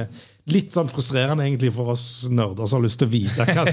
litt 0.50 0.72
sånn 0.74 0.88
frustrerende 0.92 1.44
egentlig 1.46 1.70
for 1.72 1.92
oss 1.94 2.26
nerder 2.28 2.66
som 2.68 2.80
har 2.80 2.84
lyst 2.84 2.98
til 3.00 3.08
å 3.08 3.12
vite 3.12 3.46
hva 3.48 3.64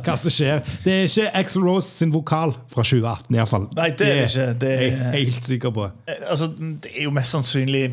hva 0.06 0.16
som 0.20 0.30
skjer. 0.30 0.60
Det 0.84 0.92
er 0.94 1.08
ikke 1.08 1.30
Axel 1.40 1.64
Rose 1.66 1.88
sin 1.90 2.12
vokal 2.14 2.52
fra 2.70 2.84
2018, 2.86 3.34
iallfall. 3.38 3.68
Nei, 3.78 3.88
det 3.98 4.06
er 4.12 4.20
ikke. 4.28 4.48
Det 4.62 4.70
er 4.70 4.82
er- 4.84 5.14
jeg 5.16 5.26
helt 5.30 5.48
sikker 5.54 5.74
på. 5.74 5.88
Eh, 6.06 6.20
Altså, 6.30 6.50
det 6.82 6.92
er 6.96 7.04
jo 7.08 7.10
mest 7.16 7.34
sannsynlig 7.34 7.86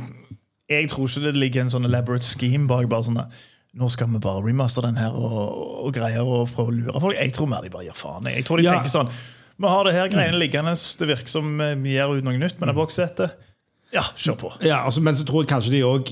Jeg 0.70 0.90
tror 0.92 1.08
ikke 1.08 1.24
det 1.30 1.36
ligger 1.40 1.62
en 1.64 1.70
sånn 1.72 1.86
elaborate 1.88 2.26
scheme 2.28 2.68
bak. 2.68 2.90
bare 2.92 3.04
sånn 3.08 3.22
nå 3.78 3.90
skal 3.94 4.10
vi 4.12 4.20
bare 4.24 4.44
remaster 4.46 4.82
den 4.88 4.98
her 5.00 5.14
og, 5.16 5.88
og 5.88 5.94
greier 5.96 6.26
og 6.26 6.50
prøve 6.54 6.72
å 6.74 6.78
lure 6.78 7.02
folk. 7.04 7.18
Jeg 7.20 7.34
tror 7.38 7.50
mer 7.52 7.62
de 7.66 7.70
bare 7.74 7.86
gir 7.88 7.98
faen. 7.98 8.30
Jeg 8.34 8.46
tror 8.48 8.58
de 8.62 8.68
Ja. 8.68 8.78
tenker 8.78 8.94
sånn 8.94 9.12
Vi 9.58 9.66
har 9.68 9.84
det 9.88 9.94
her 9.96 10.10
greiene 10.14 10.38
liggende, 10.38 10.74
det 11.00 11.08
virker 11.10 11.28
som 11.32 11.60
eh, 11.62 11.76
vi 11.82 11.96
gjør 11.96 12.18
ut 12.20 12.24
noe 12.28 12.38
nytt 12.38 12.60
med 12.62 12.70
det 12.70 12.76
bokssettet. 12.78 13.38
Ja, 13.94 14.04
kjør 14.16 14.36
på. 14.38 14.52
Ja, 14.68 14.84
altså, 14.86 15.02
men 15.02 15.16
så 15.18 15.26
tror 15.26 15.42
jeg 15.46 15.50
kanskje 15.50 15.72
de 15.74 15.84
òg 15.88 16.12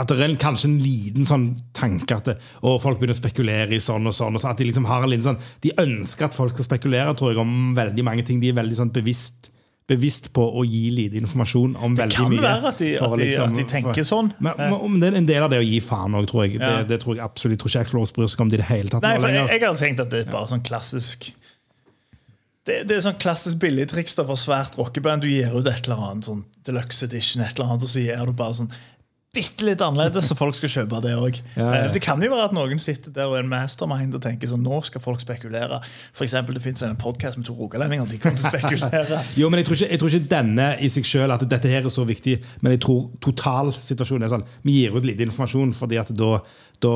at 0.00 0.08
det 0.08 0.20
er 0.22 0.34
kanskje 0.40 0.68
en 0.70 0.78
liten 0.80 1.24
sånn 1.26 1.46
tanke 1.76 2.16
at 2.16 2.28
det, 2.30 2.34
og 2.62 2.78
folk 2.82 3.00
begynner 3.00 3.16
å 3.16 3.20
spekulere 3.20 3.74
i 3.76 3.80
sånn 3.82 4.06
og 4.06 4.14
sånn. 4.16 4.34
og 4.36 4.40
sånn, 4.40 4.52
at 4.54 4.60
De 4.60 4.64
liksom 4.68 4.86
har 4.86 5.02
en 5.02 5.10
liten 5.10 5.26
sånn, 5.26 5.40
de 5.64 5.72
ønsker 5.82 6.28
at 6.28 6.36
folk 6.36 6.52
skal 6.54 6.64
spekulere 6.68 7.14
tror 7.18 7.32
jeg, 7.32 7.40
om 7.42 7.74
veldig 7.76 8.04
mange 8.06 8.24
ting. 8.24 8.40
De 8.40 8.48
er 8.52 8.56
veldig 8.60 8.76
sånn 8.78 8.92
bevisst, 8.94 9.50
bevisst 9.90 10.30
på 10.36 10.44
å 10.60 10.62
gi 10.66 10.84
lite 10.94 11.18
informasjon 11.20 11.74
om 11.82 11.96
veldig 11.98 12.16
kan 12.16 12.30
mye. 12.30 12.44
være 12.44 12.70
at 12.72 12.78
de- 12.78 12.94
at 12.96 13.10
de- 13.16 13.24
liksom- 13.24 13.50
at 13.50 13.58
de 13.58 13.64
tenker 13.72 14.06
sånn. 14.06 14.30
Men, 14.38 14.54
men, 14.58 15.00
det 15.02 15.12
er 15.12 15.16
en 15.18 15.26
del 15.26 15.42
av 15.42 15.50
det 15.50 15.58
å 15.60 15.66
gi 15.66 15.80
faen 15.82 16.14
òg, 16.14 16.28
tror 16.30 16.46
jeg. 16.46 16.60
Ja. 16.60 16.78
Det, 16.82 16.88
det 16.94 17.00
tror 17.02 17.16
jeg 17.18 17.24
absolutt. 17.24 17.58
Tror 17.60 17.72
ikke 17.74 17.80
Axel 17.84 17.98
Rose 18.00 18.14
bryr 18.16 18.30
seg 18.30 18.40
om 18.46 18.48
det 18.52 18.60
i 18.60 18.62
det 18.62 18.70
hele 18.70 18.88
tatt. 18.92 19.02
Nei, 19.02 19.18
for 19.18 19.28
jeg, 19.34 19.48
jeg 19.50 19.66
har 19.66 19.74
tenkt 19.82 20.00
at 20.06 20.10
det 20.14 20.26
er 20.26 20.30
bare 20.32 20.46
sånn 20.52 20.62
klassisk 20.66 21.32
det, 22.68 22.86
det 22.88 22.96
er 22.98 23.04
sånn 23.04 23.18
klassisk 23.18 23.58
billigtriks 23.62 24.14
for 24.20 24.36
svært 24.38 24.76
rockeband. 24.78 25.22
Du 25.24 25.28
gir 25.30 25.50
ut 25.56 25.66
et 25.66 25.86
eller 25.88 25.96
annet 26.10 26.28
sånn 26.28 26.44
deluxe 26.68 27.02
edition, 27.08 27.42
et 27.42 27.56
eller 27.56 27.72
annet, 27.72 27.86
og 27.86 27.88
så 27.88 28.02
gir 28.04 28.26
du 28.26 28.32
bare 28.36 28.54
sånn 28.58 28.70
bitte 29.34 29.62
litt 29.66 29.82
annerledes, 29.84 30.26
så 30.26 30.34
folk 30.34 30.56
skal 30.58 30.72
kjøpe 30.72 30.98
det 31.04 31.12
òg. 31.14 31.38
Ja, 31.54 31.68
ja. 31.76 31.82
Det 31.94 32.02
kan 32.02 32.22
jo 32.22 32.32
være 32.32 32.48
at 32.48 32.54
noen 32.56 32.82
sitter 32.82 33.14
der 33.14 33.30
og 33.30 33.36
er 33.38 33.44
en 33.44 33.52
mastermind 33.52 34.16
og 34.18 34.24
tenker 34.24 34.50
sånn, 34.50 34.64
nå 34.66 34.80
skal 34.86 35.02
folk 35.04 35.22
spekulere. 35.22 35.78
For 36.16 36.26
eksempel, 36.26 36.58
det 36.58 36.64
fins 36.64 36.82
en 36.86 36.98
podkast 36.98 37.38
med 37.38 37.46
to 37.46 37.54
rogalendinger, 37.54 38.10
de 38.10 38.18
kommer 38.22 38.40
til 38.40 38.50
å 38.50 38.54
spekulere. 38.56 39.22
Jo, 39.40 39.48
men 39.52 39.62
jeg 39.62 39.68
tror, 39.68 39.78
ikke, 39.78 39.90
jeg 39.92 40.02
tror 40.02 40.14
ikke 40.16 40.32
denne 40.34 40.68
i 40.82 40.90
seg 40.90 41.06
selv 41.06 41.36
at 41.36 41.46
dette 41.46 41.70
her 41.70 41.86
er 41.86 41.94
så 41.94 42.04
viktig. 42.08 42.40
Men 42.64 42.74
jeg 42.74 42.82
tror 42.82 43.06
totalsituasjonen 43.22 44.26
er 44.26 44.32
sånn 44.32 44.46
Vi 44.66 44.80
gir 44.80 44.96
ut 44.96 45.06
lite 45.06 45.26
informasjon, 45.28 45.74
fordi 45.78 46.00
at 46.02 46.10
da, 46.16 46.32
da 46.82 46.94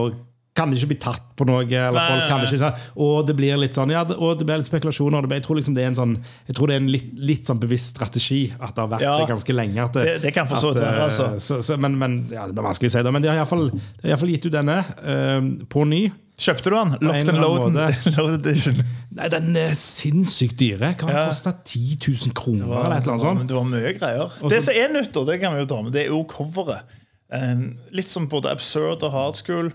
kan 0.55 0.71
det 0.71 0.79
ikke 0.79 0.93
bli 0.93 0.99
tatt 1.03 1.23
på 1.37 1.45
noe. 1.49 1.65
Eller 1.67 1.99
folk 1.99 2.29
kan 2.31 2.45
ikke 2.47 2.69
Og 3.03 3.27
det 3.27 3.35
blir 3.37 3.57
litt 3.59 3.75
sånn 3.75 3.91
Ja, 3.91 4.05
og 4.05 4.39
det 4.39 4.47
blir 4.47 4.61
litt 4.61 4.69
spekulasjoner. 4.71 5.17
og 5.19 5.23
Det, 5.25 5.29
blir- 5.33 5.41
jeg 5.41 5.47
tror 5.49 5.57
liksom 5.59 5.75
det 5.75 5.83
er 5.83 5.87
en 5.91 5.95
sånn 5.99 6.13
Jeg 6.47 6.55
tror 6.57 6.67
det 6.71 6.75
er 6.77 6.81
en 6.85 6.91
litt, 6.93 7.09
litt 7.19 7.45
sånn 7.47 7.59
bevisst 7.59 7.97
strategi 7.97 8.53
at 8.61 8.75
det 8.75 8.79
har 8.85 8.89
vært 8.89 9.01
Ja, 9.03 9.19
det 9.19 9.29
ganske 9.33 9.53
lenge. 9.55 9.93
Det- 9.93 10.23
det 10.23 10.33
kan 10.35 10.47
for 10.47 10.57
så 10.57 10.73
vidt 10.73 10.83
være, 10.85 10.99
eh, 10.99 11.05
altså. 11.05 11.41
Så, 11.41 11.59
så, 11.63 11.77
men, 11.77 11.99
men 11.99 12.29
ja, 12.31 12.47
Det 12.47 12.55
blir 12.55 12.63
vanskelig 12.71 12.87
å 12.87 12.95
si, 12.95 13.03
det, 13.03 13.13
Men 13.13 13.23
de 13.23 13.29
har 13.29 13.37
iallfall 13.43 14.29
gitt 14.31 14.47
ut 14.47 14.53
denne 14.53 14.79
uh, 15.03 15.65
på 15.67 15.85
ny. 15.89 16.13
Kjøpte 16.39 16.65
du 16.65 16.71
den? 16.71 16.91
Locked 17.01 17.29
and 17.29 17.39
loaded, 17.39 17.75
load, 18.17 18.47
edition. 18.47 18.79
Nei, 19.15 19.29
Den 19.29 19.57
er 19.57 19.75
sinnssykt 19.79 20.57
dyre. 20.59 20.95
Kan 20.99 21.09
Ja. 21.11 21.29
koste 21.29 21.53
10 21.65 21.99
000 21.99 22.33
kroner. 22.35 22.67
Det 22.67 22.69
var, 22.69 22.85
eller 22.85 22.97
et 22.97 23.03
eller 23.03 23.13
annet 23.13 23.27
sånt. 23.27 23.49
det 23.49 23.57
var 23.57 23.65
mye 23.65 23.93
greier. 23.99 24.25
Også, 24.41 24.49
det 24.51 24.63
som 24.63 24.75
er 24.75 24.89
nytt, 24.95 25.13
det 25.27 25.41
kan 25.41 25.55
vi 25.55 25.61
jo 25.63 25.67
ta 25.67 25.83
med, 25.83 25.93
det 25.93 26.03
er 26.07 26.09
jo 26.11 26.25
coveret. 26.25 26.83
Um, 27.31 27.77
litt 27.93 28.09
som 28.11 28.27
både 28.29 28.51
absurd 28.51 29.03
og 29.03 29.13
hard 29.13 29.35
school. 29.37 29.73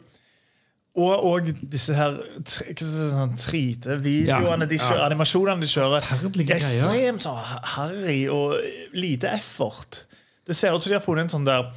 Og, 0.97 1.11
og 1.29 1.49
disse 1.69 1.93
her 1.93 2.15
Trite 2.43 2.83
hva 2.83 2.87
skal 2.89 3.11
sånn 3.13 3.35
3D-videoene, 3.39 4.65
de 4.67 4.79
Ja, 4.79 4.87
ja. 4.95 5.03
animasjonene 5.05 5.61
de 5.61 5.69
kjører. 5.69 6.01
Forferdelige. 6.07 6.55
Ekstremt 6.57 7.23
sånn 7.27 7.37
harry 7.75 8.23
og 8.33 8.57
lite 8.97 9.29
effort. 9.35 10.03
Det 10.49 10.57
ser 10.57 10.73
ut 10.73 10.81
som 10.81 10.89
de 10.89 10.97
har 10.97 11.05
funnet 11.05 11.27
en 11.27 11.33
sånn 11.37 11.45
der 11.47 11.69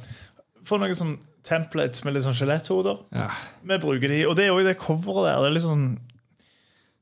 For 0.65 0.81
noen 0.81 0.95
sånn 0.97 1.17
templates 1.43 2.05
med 2.05 2.15
litt 2.15 2.23
sånn 2.23 2.35
skjeletthoder. 2.39 3.01
Ja. 3.11 3.27
Vi 3.67 3.77
bruker 3.83 4.07
de, 4.09 4.21
og 4.29 4.37
det 4.39 4.45
er 4.47 4.59
i 4.61 4.63
det 4.65 4.77
coveret 4.79 5.25
der. 5.27 5.41
Det 5.43 5.49
er 5.49 5.55
litt 5.57 5.65
sånn 5.65 5.87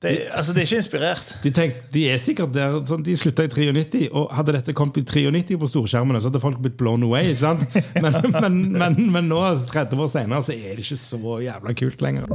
det, 0.01 0.27
altså, 0.33 0.53
det 0.53 0.63
er 0.63 0.65
ikke 0.65 0.81
inspirert. 0.81 1.39
De, 1.43 1.51
tenkte, 1.53 1.81
de 1.93 2.07
er 2.09 2.17
sikkert 2.17 2.55
der 2.55 2.79
sånn, 2.89 3.03
De 3.05 3.13
slutta 3.19 3.45
i 3.45 3.51
93, 3.53 4.07
og 4.09 4.31
hadde 4.33 4.55
dette 4.57 4.73
kommet 4.73 4.97
i 4.97 5.03
93 5.05 5.59
på 5.61 5.69
storskjermene, 5.69 6.21
så 6.21 6.31
hadde 6.31 6.41
folk 6.41 6.57
blitt 6.63 6.79
blown 6.79 7.05
away. 7.05 7.29
sant? 7.37 7.61
Men, 8.01 8.17
men, 8.33 8.61
men, 8.73 9.01
men 9.13 9.29
nå, 9.29 9.41
30 9.69 10.01
år 10.01 10.09
senere, 10.09 10.41
så 10.45 10.55
er 10.55 10.73
det 10.79 10.87
ikke 10.87 10.97
så 10.97 11.37
jævla 11.45 11.75
kult 11.77 12.01
lenger. 12.01 12.25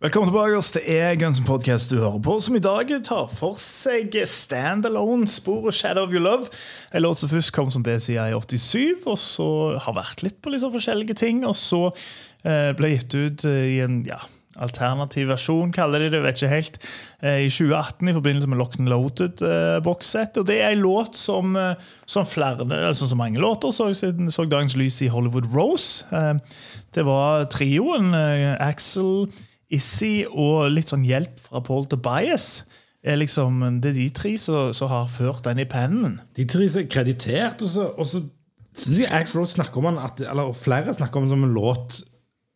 Velkommen 0.00 0.30
tilbake. 0.30 0.56
oss. 0.56 0.72
Det 0.72 0.86
er 0.88 1.18
Guns 1.20 1.42
Podcast 1.44 1.92
du 1.92 1.98
hører 2.00 2.22
på, 2.24 2.38
som 2.40 2.56
i 2.56 2.64
dag 2.64 2.88
tar 3.04 3.28
for 3.36 3.60
seg 3.60 4.16
standalone-sporet 4.24 5.76
Shadow 5.76 6.08
of 6.08 6.16
Your 6.16 6.24
Love. 6.24 6.48
En 6.96 7.04
låt 7.04 7.20
som 7.20 7.28
først 7.28 7.52
kom 7.52 7.68
som 7.68 7.84
B-side 7.84 8.32
87, 8.32 9.04
og 9.04 9.20
så 9.20 9.52
har 9.84 10.00
vært 10.00 10.24
litt 10.24 10.40
på 10.40 10.54
litt 10.54 10.64
sånn 10.64 10.72
forskjellige 10.72 11.20
ting. 11.20 11.44
Og 11.44 11.52
så 11.60 11.90
eh, 11.90 12.72
ble 12.80 12.94
gitt 12.94 13.12
ut 13.12 13.44
eh, 13.44 13.64
i 13.76 13.80
en 13.84 14.00
ja, 14.08 14.22
alternativ 14.60 15.30
versjon, 15.30 15.72
kaller 15.74 16.04
de 16.04 16.10
det. 16.12 16.22
vet 16.22 16.38
ikke 16.38 16.54
helt, 16.54 16.78
eh, 17.22 17.46
I 17.46 17.50
2018 17.50 18.08
i 18.08 18.16
forbindelse 18.16 18.48
med 18.48 18.58
Locked 18.58 18.80
and 18.80 18.88
Loaded-bokssett. 18.88 20.36
og 20.38 20.46
det 20.46 20.60
er 20.62 20.70
en 20.70 20.82
låt 20.82 21.16
som, 21.16 21.56
eh, 21.56 21.74
som 22.06 22.26
flere, 22.26 22.66
altså 22.86 23.08
som 23.08 23.18
mange 23.18 23.40
låter 23.40 23.70
så, 23.72 23.92
så 23.94 24.44
dagens 24.44 24.76
lys 24.76 25.02
i 25.02 25.08
Hollywood 25.08 25.48
Rose. 25.54 26.04
Eh, 26.12 26.34
det 26.94 27.04
var 27.06 27.44
trioen 27.44 28.14
eh, 28.14 28.56
Axel 28.60 29.30
Issy 29.70 30.24
og 30.26 30.70
litt 30.74 30.90
sånn 30.90 31.06
hjelp 31.06 31.38
fra 31.46 31.60
Paul 31.60 31.86
Tobias. 31.86 32.64
Er 33.02 33.16
liksom, 33.16 33.80
det 33.80 33.94
er 33.94 33.96
de 33.96 34.10
tre 34.10 34.34
som 34.38 34.88
har 34.90 35.08
ført 35.08 35.44
den 35.46 35.62
i 35.62 35.64
pennen. 35.64 36.20
De 36.36 36.44
tre 36.44 36.66
som 36.68 36.82
er 36.82 36.90
kreditert, 36.90 37.62
og 37.64 37.70
så, 37.70 37.86
så 38.04 38.20
syns 38.76 39.00
jeg 39.00 39.12
Ax 39.14 39.32
Rose 39.36 39.56
snakker 39.56 39.80
om 39.80 39.88
han 39.90 40.02
at, 40.02 40.20
eller 40.20 40.52
flere 40.56 40.92
snakker 40.94 41.20
om 41.20 41.28
den 41.28 41.32
som 41.32 41.46
en 41.46 41.54
låt 41.56 42.02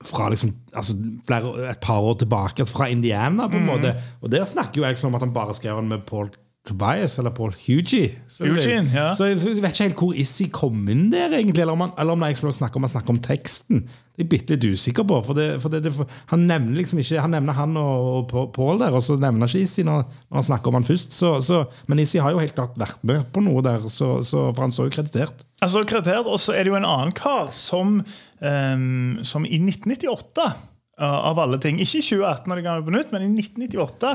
fra 0.05 0.29
liksom, 0.33 0.53
altså 0.75 0.97
flere, 1.27 1.71
et 1.71 1.83
par 1.83 1.99
år 2.05 2.19
tilbake, 2.21 2.63
altså 2.63 2.77
fra 2.77 2.89
Indiana. 2.93 3.49
på 3.49 3.57
en 3.57 3.67
måte 3.67 3.95
Og 4.21 4.33
der 4.33 4.45
snakker 4.45 4.83
jo 4.83 4.89
Axel 4.89 5.09
om 5.09 5.15
at 5.15 5.23
han 5.23 5.35
bare 5.35 5.55
skrev 5.55 5.81
den 5.81 5.89
med 5.89 6.05
Paul 6.07 6.31
Tobias 6.65 7.19
eller 7.19 7.31
Paul 7.31 7.53
Hugie. 7.67 8.15
Så, 8.29 8.47
Eugene, 8.49 8.89
ja. 8.89 9.11
så 9.13 9.27
jeg 9.29 9.37
vet 9.43 9.59
ikke 9.69 9.85
helt 9.85 9.99
hvor 10.01 10.15
Issy 10.17 10.47
kom 10.49 10.87
inn 10.89 11.11
der, 11.13 11.35
egentlig. 11.37 11.61
Eller 11.61 11.77
om 11.77 11.83
han, 11.85 11.93
eller 12.01 12.17
om 12.17 12.25
Rose 12.25 12.57
snakker 12.57 12.81
om 12.81 12.87
han 12.87 12.93
snakker 12.95 13.13
om 13.13 13.21
teksten. 13.21 13.83
Det 13.85 14.23
er 14.23 14.25
jeg 14.25 14.31
bitte 14.33 14.57
litt 14.57 14.65
usikker 14.73 15.05
på. 15.05 15.19
For 15.27 15.37
det, 15.37 15.47
for 15.61 15.75
det, 15.75 15.83
det, 15.85 15.93
for, 15.93 16.09
han 16.33 16.47
nevner 16.49 16.79
liksom 16.79 17.03
ikke 17.03 17.21
Han 17.21 17.35
nevner 17.37 17.59
han 17.59 17.77
og, 17.77 18.33
og 18.33 18.53
Paul 18.57 18.81
der, 18.81 18.97
og 18.97 19.05
så 19.05 19.19
nevner 19.19 19.45
han 19.45 19.53
ikke 19.53 19.67
Issy 19.67 19.85
når, 19.85 20.07
når 20.31 20.41
han 20.41 20.49
snakker 20.49 20.73
om 20.73 20.81
han 20.81 20.89
først. 20.89 21.13
Så, 21.13 21.35
så, 21.45 21.63
men 21.91 22.01
Issy 22.01 22.23
har 22.25 22.33
jo 22.33 22.41
helt 22.41 22.57
klart 22.57 22.81
vært 22.81 23.05
med 23.05 23.29
på 23.35 23.45
noe 23.45 23.61
der, 23.67 23.85
så, 23.93 24.15
så, 24.25 24.49
for 24.55 24.65
han 24.65 24.73
så 24.73 24.89
jo 24.89 24.97
kreditert. 24.97 25.45
Altså 25.61 25.85
kreditert, 25.85 26.25
Og 26.25 26.41
så 26.41 26.57
er 26.57 26.65
det 26.65 26.73
jo 26.73 26.81
en 26.81 26.89
annen 26.89 27.13
kar 27.13 27.53
som, 27.53 27.99
um, 28.41 29.21
som 29.21 29.45
i 29.45 29.61
1998 29.61 30.49
uh, 30.49 30.63
av 31.03 31.39
alle 31.43 31.59
ting. 31.59 31.81
Ikke 31.83 31.99
i 31.99 32.03
2018, 32.07 32.47
når 32.51 32.57
de 32.61 32.63
ga 32.63 32.75
på 32.87 32.93
nytt, 32.95 33.11
men 33.13 33.23
i 33.25 33.31
1998. 33.43 34.11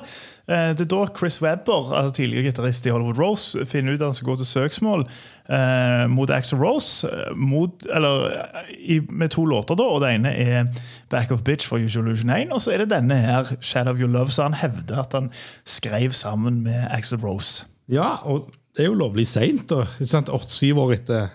eh, 0.47 0.69
det 0.77 0.85
er 0.85 0.89
da 0.93 0.99
Chris 1.17 1.41
Webber, 1.43 1.89
altså 1.97 2.13
tidligere 2.21 2.45
gitarist 2.51 2.85
i 2.87 2.93
Hollywood 2.93 3.19
Rose, 3.19 3.65
finner 3.67 3.93
ut 3.97 4.01
at 4.01 4.07
han 4.07 4.15
skal 4.15 4.29
gå 4.31 4.35
til 4.39 4.47
søksmål 4.47 5.03
eh, 5.49 6.05
mot 6.07 6.29
Axel 6.31 6.59
Rose. 6.61 7.03
eh, 7.09 7.33
Mot, 7.35 7.83
eller, 7.95 8.29
eh, 8.31 8.71
i, 8.95 8.99
med 9.09 9.29
to 9.35 9.43
låter, 9.45 9.75
da. 9.75 9.83
og 9.83 10.01
Det 10.01 10.13
ene 10.15 10.31
er 10.31 10.69
Back 11.09 11.31
of 11.35 11.43
Bitch 11.43 11.67
for 11.67 11.77
Usual 11.83 12.07
Illusion 12.07 12.29
1. 12.29 12.51
Og 12.55 12.61
så 12.61 12.71
er 12.71 12.77
det 12.85 12.91
denne 12.93 13.17
her, 13.25 13.43
Shadow 13.61 13.93
of 13.93 13.99
Your 13.99 14.09
Love, 14.13 14.31
så 14.31 14.43
han 14.47 14.53
hevder 14.53 14.99
at 15.03 15.13
han 15.13 15.31
skrev 15.65 16.11
sammen 16.15 16.63
med 16.63 16.87
Axel 16.91 17.19
Rose. 17.19 17.65
Ja, 17.89 18.15
og 18.23 18.51
det 18.77 18.85
er 18.85 18.91
jo 18.91 18.99
lovlig 18.99 19.27
seint. 19.27 19.71
Åtte-syv 19.73 20.77
år 20.85 20.93
etter, 20.99 21.27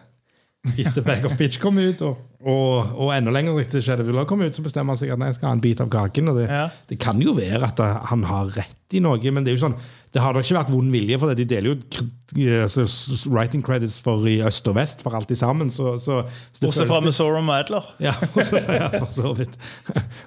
etter 0.78 1.02
Back 1.04 1.24
of 1.26 1.34
Bitch' 1.36 1.58
kom 1.60 1.76
ut, 1.82 2.00
og, 2.06 2.16
og, 2.44 2.94
og 3.00 3.12
enda 3.16 3.32
lenger 3.32 3.58
etter 3.62 3.80
Shadow 3.84 4.04
vil 4.06 4.18
ha 4.20 4.24
kommet 4.28 4.50
kom 4.50 4.52
ut, 4.52 4.56
så 4.58 4.64
bestemmer 4.66 4.92
han 4.94 5.00
seg 5.00 5.12
at 5.14 5.20
nei, 5.20 5.30
jeg 5.32 5.38
skal 5.38 5.48
ha 5.50 5.56
en 5.56 5.64
bit 5.64 5.80
av 5.80 5.88
kaken. 5.92 6.28
Og 6.32 6.40
det, 6.42 6.48
Ja. 6.50 6.68
det 6.90 6.98
kan 7.00 7.20
jo 7.24 7.32
være 7.36 7.62
at 7.70 7.80
han 8.10 8.24
har 8.28 8.52
rett 8.56 8.94
i 8.94 9.00
noe, 9.02 9.18
men 9.32 9.42
det 9.44 9.52
er 9.52 9.56
jo 9.56 9.64
sånn 9.66 9.78
det 10.14 10.22
har 10.22 10.30
da 10.36 10.42
ikke 10.44 10.54
vært 10.54 10.70
vond 10.70 10.92
vilje, 10.94 11.16
for 11.18 11.32
det. 11.32 11.40
de 11.42 11.44
deler 11.56 11.72
jo 11.72 11.80
kr- 11.90 12.62
altså, 12.62 12.84
writing 13.32 13.62
credits 13.66 13.96
for 14.04 14.22
i 14.30 14.36
øst 14.46 14.68
og 14.70 14.76
vest 14.78 15.02
for 15.02 15.16
alltid 15.18 15.36
sammen. 15.40 15.70
Så, 15.74 15.96
så, 15.98 16.20
så 16.54 16.62
Bortsett 16.62 16.86
fra 16.86 17.00
med 17.02 17.16
Sorum 17.16 17.50
Adler. 17.50 17.82
ja, 17.98 18.12
ja, 18.14 18.88
for 19.00 19.10
så 19.10 19.32
vidt. 19.34 19.56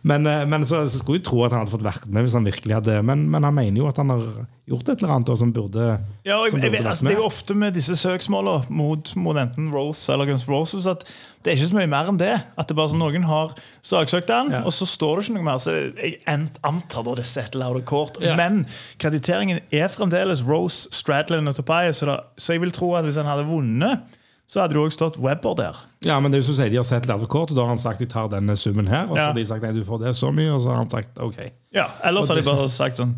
Men, 0.04 0.28
eh, 0.28 0.44
men 0.46 0.66
så, 0.68 0.82
så 0.92 1.00
skulle 1.00 1.22
jeg 1.22 1.28
tro 1.30 1.40
at 1.46 1.56
han 1.56 1.64
hadde 1.64 1.72
fått 1.72 1.88
vært 1.88 2.10
med 2.12 2.28
hvis 2.28 2.36
han 2.36 2.44
virkelig 2.48 2.76
hadde 2.82 2.98
Men, 3.08 3.24
men 3.32 3.48
han 3.48 3.56
mener 3.56 3.80
jo 3.80 3.88
at 3.88 4.02
han 4.04 4.12
har 4.12 4.26
gjort 4.68 4.92
et 4.92 5.00
eller 5.00 5.16
annet 5.16 5.32
som 5.40 5.54
burde, 5.56 5.88
Ja, 6.28 6.42
og 6.42 6.50
jeg, 6.50 6.58
som 6.58 6.60
burde 6.60 6.74
vet, 6.74 6.82
vært 6.84 6.92
altså, 6.92 7.08
det 7.08 7.16
er 7.16 7.22
jo 7.22 7.30
ofte 7.32 7.56
med 7.64 7.80
disse 7.80 7.96
søksmålene 8.04 8.68
mot, 8.82 9.14
mot 9.16 9.40
enten 9.40 9.72
Rose 9.72 10.12
eller 10.12 10.28
Guns 10.28 10.44
Roses 10.52 10.90
at 10.92 11.08
det 11.46 11.54
er 11.54 11.62
ikke 11.62 11.70
så 11.72 11.78
mye 11.80 11.88
mer 11.96 12.07
enn 12.12 12.20
det. 12.20 12.34
At 12.58 12.68
det 12.70 12.76
bare 12.78 12.92
sånn, 12.92 13.00
Noen 13.02 13.24
har 13.30 13.54
saksøkt 13.86 14.28
den, 14.28 14.52
Ja. 14.52 14.62
og 14.64 14.72
så 14.76 14.86
står 14.88 15.18
det 15.18 15.26
ikke 15.28 15.36
noe 15.38 15.44
mer. 15.48 15.60
Så 15.64 15.74
jeg 15.96 16.20
antar 16.64 17.04
da 17.04 17.16
det 17.16 17.26
er 17.26 17.64
out 17.64 17.76
of 17.78 17.86
court. 17.86 18.18
Ja. 18.22 18.36
Men 18.36 18.66
krediteringen 19.00 19.60
er 19.72 19.88
fremdeles 19.88 20.44
Rose, 20.48 20.88
Stradlin 20.92 21.48
og 21.48 21.56
Tobias, 21.56 21.98
så, 22.02 22.06
da, 22.06 22.20
så 22.38 22.54
jeg 22.54 22.62
vil 22.62 22.72
tro 22.72 22.94
at 22.96 23.06
hvis 23.06 23.18
han 23.18 23.26
hadde 23.30 23.46
vunnet, 23.46 24.00
så 24.48 24.62
hadde 24.62 24.78
det 24.78 24.80
også 24.80 24.96
stått 24.96 25.18
Webber 25.20 25.56
der. 25.60 25.76
Ja, 26.08 26.20
men 26.20 26.32
det 26.32 26.38
er 26.38 26.42
jo 26.46 26.54
som 26.54 26.56
å 26.56 26.62
si, 26.64 26.70
De 26.72 26.78
har 26.80 26.88
sett 26.88 27.08
lærerkort, 27.10 27.52
og 27.52 27.56
da 27.58 27.66
har 27.66 27.74
han 27.74 27.82
sagt 27.82 28.00
de 28.00 28.06
tar 28.08 28.30
denne 28.32 28.56
summen 28.56 28.88
her. 28.88 29.04
Og 29.10 29.18
så 29.18 29.20
Ja. 29.20 29.26
har 29.28 29.34
de 29.34 29.44
sagt 29.46 29.62
nei, 29.62 29.74
du 29.74 29.84
får 29.84 30.00
det 30.06 30.16
så 30.16 30.32
mye, 30.32 30.54
og 30.54 30.62
så 30.62 30.70
har 30.72 30.78
han 30.78 30.90
sagt 30.90 31.20
ok. 31.20 31.52
Ja, 31.74 31.90
Ellers 32.04 32.28
så 32.28 32.34
har 32.36 32.42
de 32.42 32.48
bare 32.48 32.70
sagt 32.70 32.98
sånn 32.98 33.16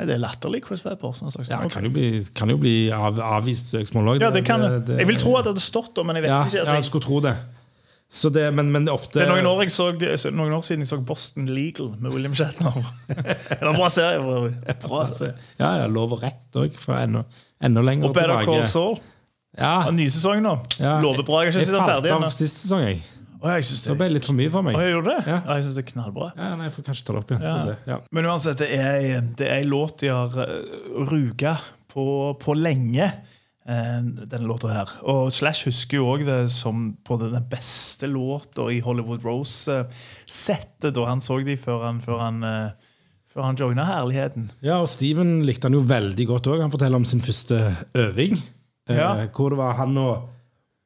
Nei, 0.00 0.06
det 0.06 0.14
er 0.14 0.20
latterlig, 0.22 0.62
Chris 0.64 0.80
Webber. 0.86 1.12
Sånn 1.12 1.30
sagt 1.30 1.50
Ja, 1.50 1.56
okay. 1.60 1.68
det 1.68 1.72
kan 1.74 1.84
jo 1.84 1.90
bli, 1.90 2.24
kan 2.34 2.48
jo 2.48 2.56
bli 2.56 2.90
av, 2.90 3.18
avvist 3.20 3.68
søksmål 3.74 4.14
òg. 4.16 4.20
ja, 4.22 4.30
det 4.30 4.44
kan 4.46 4.60
det. 4.60 4.96
Jeg 4.96 5.06
vil 5.06 5.16
tro 5.16 5.36
at 5.36 5.44
det 5.44 5.52
hadde 5.52 5.60
stått 5.60 5.94
da, 5.94 6.02
men 6.02 6.16
jeg 6.16 6.22
vet 6.24 6.30
ja, 6.30 6.38
ikke. 6.44 6.60
Altså, 6.60 6.74
jeg 6.74 6.84
skulle 6.84 7.04
tro 7.04 7.20
det. 7.20 7.34
Så 8.12 8.28
det, 8.34 8.48
men, 8.50 8.72
men 8.74 8.88
ofte 8.90 9.20
Det 9.20 9.26
er 9.28 9.30
noen 9.30 9.46
år, 9.46 9.60
jeg 9.62 9.70
så, 9.70 10.32
noen 10.34 10.50
år 10.56 10.64
siden 10.66 10.82
jeg 10.82 10.90
så 10.90 10.96
Boston 11.06 11.46
Legal 11.46 11.92
med 12.02 12.10
William 12.10 12.34
Shatner. 12.34 12.74
Det 13.06 13.60
var 13.60 13.70
en 13.70 13.78
bra 13.78 13.90
serie. 13.94 14.18
Bra. 14.18 14.74
Bra 14.82 15.04
serie. 15.14 15.36
Ja, 15.60 15.76
ja, 15.78 15.86
lov 15.86 16.16
og 16.16 16.24
rett 16.24 16.58
òg, 16.58 16.74
for 16.74 16.98
enda, 16.98 17.22
enda 17.62 17.84
lenger 17.86 18.10
Og 18.10 18.16
Better. 18.18 18.42
Call 18.48 18.66
Saul. 18.66 18.98
Ja, 19.54 19.70
Ja, 19.86 19.94
ny 19.94 20.08
sesong 20.10 20.42
nå. 20.42 20.56
ja. 20.82 20.96
Lover 21.02 21.22
bra. 21.26 21.44
Jeg 21.46 21.54
Jeg 21.54 21.70
den 21.70 21.78
falt 21.78 21.92
ferdig 21.92 22.12
av 22.16 22.26
siste 22.34 22.64
sesong, 22.64 22.84
jeg. 22.88 23.00
Å, 23.40 23.54
jeg 23.54 23.64
synes 23.70 23.82
Det 23.86 23.92
det, 23.92 23.96
ble 24.02 24.08
litt 24.12 24.26
for 24.28 24.36
mye 24.36 24.50
for 24.52 24.66
meg. 24.66 24.76
Å, 24.76 24.82
jeg 24.84 24.92
gjorde 24.96 25.14
det? 25.14 25.22
Ja. 25.30 25.38
Ja, 25.38 25.54
jeg 25.56 25.64
syns 25.64 25.78
det 25.78 25.84
er 25.86 25.90
knallbra. 25.94 26.26
Ja, 26.36 26.48
nei, 26.58 26.66
Jeg 26.66 26.74
får 26.74 26.86
kanskje 26.90 27.06
ta 27.06 27.14
det 27.14 27.22
opp 27.22 27.30
igjen. 27.32 27.46
Ja. 27.46 27.54
Se. 27.62 27.76
Ja. 27.88 27.96
Men 28.10 28.28
uansett, 28.28 28.60
det 28.60 28.68
er, 28.76 29.28
det 29.38 29.48
er 29.48 29.62
en 29.62 29.70
låt 29.70 30.02
de 30.02 30.10
har 30.12 30.34
uh, 30.36 31.04
ruga 31.08 31.54
på, 31.94 32.04
på 32.42 32.56
lenge. 32.58 33.06
Eh, 33.70 33.98
denne 34.26 34.48
låta 34.50 34.68
her. 34.74 34.90
Og 35.08 35.30
Slash 35.32 35.68
husker 35.70 36.00
jo 36.00 36.08
òg 36.12 36.24
det 36.26 36.40
som 36.52 36.90
på 37.06 37.16
den 37.20 37.36
beste 37.50 38.10
låta 38.10 38.66
i 38.74 38.80
Hollywood 38.84 39.22
Rose-settet 39.26 40.94
da 40.96 41.06
han 41.08 41.22
så 41.22 41.38
de 41.46 41.56
før 41.60 41.84
han, 41.86 42.00
før 42.04 42.18
han, 42.24 42.40
uh, 42.44 42.88
før 43.30 43.46
han 43.48 43.58
joina 43.60 43.86
Herligheten. 43.88 44.50
Ja, 44.66 44.80
og 44.82 44.88
Steven 44.90 45.40
likte 45.46 45.68
han 45.70 45.78
jo 45.78 45.84
veldig 45.86 46.26
godt 46.32 46.50
òg. 46.50 46.64
Han 46.64 46.72
forteller 46.72 47.00
om 47.00 47.06
sin 47.08 47.22
første 47.24 47.60
øving. 47.94 48.36
eh, 48.90 49.28
Hvor 49.36 49.52
det 49.54 49.58
var 49.60 49.76
han 49.78 49.96
og, 50.02 50.28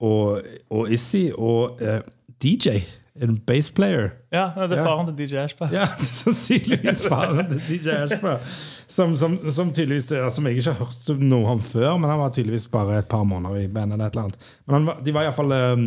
og, 0.04 0.42
og 0.70 0.90
Issy 0.92 1.30
og 1.32 1.80
eh, 1.80 2.02
DJ, 2.42 2.82
en 3.22 3.36
bassplayer. 3.46 4.08
Ja, 4.34 4.48
det 4.66 4.74
er 4.74 4.82
faren 4.82 5.06
til 5.06 5.14
DJ 5.20 5.44
Ashba. 5.44 5.68
Ja, 5.70 5.86
sannsynligvis 6.02 7.04
faren 7.06 7.46
til 7.52 7.60
DJ 7.68 7.94
Ashba. 8.04 8.36
Som, 8.90 9.14
som, 9.16 9.38
som 9.54 9.70
tydeligvis 9.72 10.10
Som 10.34 10.46
jeg 10.46 10.58
ikke 10.58 10.74
har 10.74 10.80
hørt 10.82 11.22
noe 11.22 11.54
om 11.54 11.62
før, 11.62 11.94
men 11.96 12.10
han 12.10 12.20
var 12.20 12.34
tydeligvis 12.34 12.66
bare 12.72 12.98
et 13.00 13.08
par 13.08 13.22
måneder 13.24 13.62
i 13.62 13.68
bandet. 13.68 13.94
eller 13.94 14.06
et 14.06 14.16
eller 14.16 14.26
annet. 14.26 14.50
Men 14.66 14.76
han 14.76 15.04
de 15.06 15.14
var 15.14 15.24
i 15.24 15.30
hvert 15.30 15.38
fall, 15.38 15.52
eh, 15.52 15.84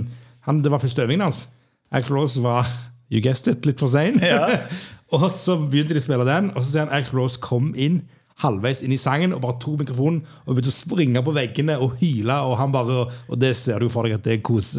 han, 0.47 0.61
Det 0.63 0.71
var 0.71 0.83
første 0.83 1.03
øvingen 1.03 1.27
hans. 1.27 1.47
Axl 1.91 2.15
Rose 2.15 2.43
var 2.43 2.67
you 3.11 3.21
guessed 3.23 3.47
it, 3.51 3.65
litt 3.65 3.79
for 3.79 3.87
sein. 3.91 4.19
Ja. 4.23 4.63
og 5.13 5.27
så 5.31 5.57
begynte 5.59 5.95
de 5.95 6.01
å 6.03 6.07
spille 6.07 6.27
den, 6.27 6.51
og 6.55 6.63
så 6.63 6.71
sier 6.71 6.87
han 6.87 6.95
Axl 6.95 7.19
Rose 7.19 7.39
kom 7.43 7.73
inn 7.75 8.01
halvveis 8.43 8.83
inn 8.85 8.93
i 8.93 8.99
sangen 9.01 9.33
og 9.33 9.41
bare 9.41 9.57
tok 9.61 9.79
mikrofonen 9.81 10.19
og 10.45 10.51
begynte 10.51 10.69
å 10.69 10.75
springe 10.75 11.23
på 11.25 11.33
veggene 11.33 11.77
og 11.81 11.95
hyle. 12.01 12.35
Og 12.45 12.57
han 12.59 12.73
bare, 12.73 13.05
og 13.09 13.39
det 13.41 13.53
ser 13.57 13.81
du 13.81 13.89
for 13.93 14.05
deg 14.05 14.17
at 14.19 14.27
det 14.27 14.35
er, 14.35 14.41
kos, 14.45 14.73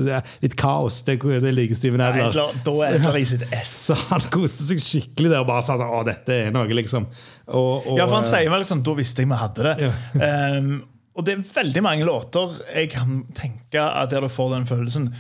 litt 0.45 0.55
kaos. 0.59 1.01
Det, 1.07 1.19
det 1.43 1.55
liker 1.55 1.79
Steven 1.79 2.05
Adler. 2.05 2.31
klar, 2.35 2.55
Da 2.67 2.77
er 2.87 3.01
det 3.03 3.25
i 3.25 3.31
sitt 3.33 3.47
ess. 3.49 3.73
Så 3.89 3.99
han 4.13 4.29
koste 4.35 4.69
seg 4.69 4.83
skikkelig 4.83 5.33
der 5.33 5.43
og 5.43 5.51
bare 5.51 5.65
sa 5.67 5.79
sånn, 5.81 5.91
å, 5.91 6.05
dette 6.07 6.37
er 6.47 6.55
noe, 6.55 6.69
liksom. 6.79 7.09
Og, 7.49 7.73
og, 7.89 7.97
Ja, 7.99 8.07
for 8.07 8.21
han 8.21 8.29
sier 8.29 8.53
vel 8.53 8.67
sånn, 8.69 8.85
Da 8.87 8.95
visste 8.99 9.25
jeg 9.25 9.33
vi 9.33 9.41
hadde 9.43 9.67
det. 9.73 9.91
Ehm, 10.29 10.79
og 11.19 11.27
det 11.27 11.35
er 11.35 11.43
veldig 11.43 11.83
mange 11.83 12.07
låter 12.07 12.55
jeg 12.69 12.93
kan 12.93 13.25
tenke 13.35 13.83
at 13.83 14.13
der 14.13 14.23
du 14.23 14.31
får 14.31 14.53
den 14.55 14.69
følelsen 14.69 15.11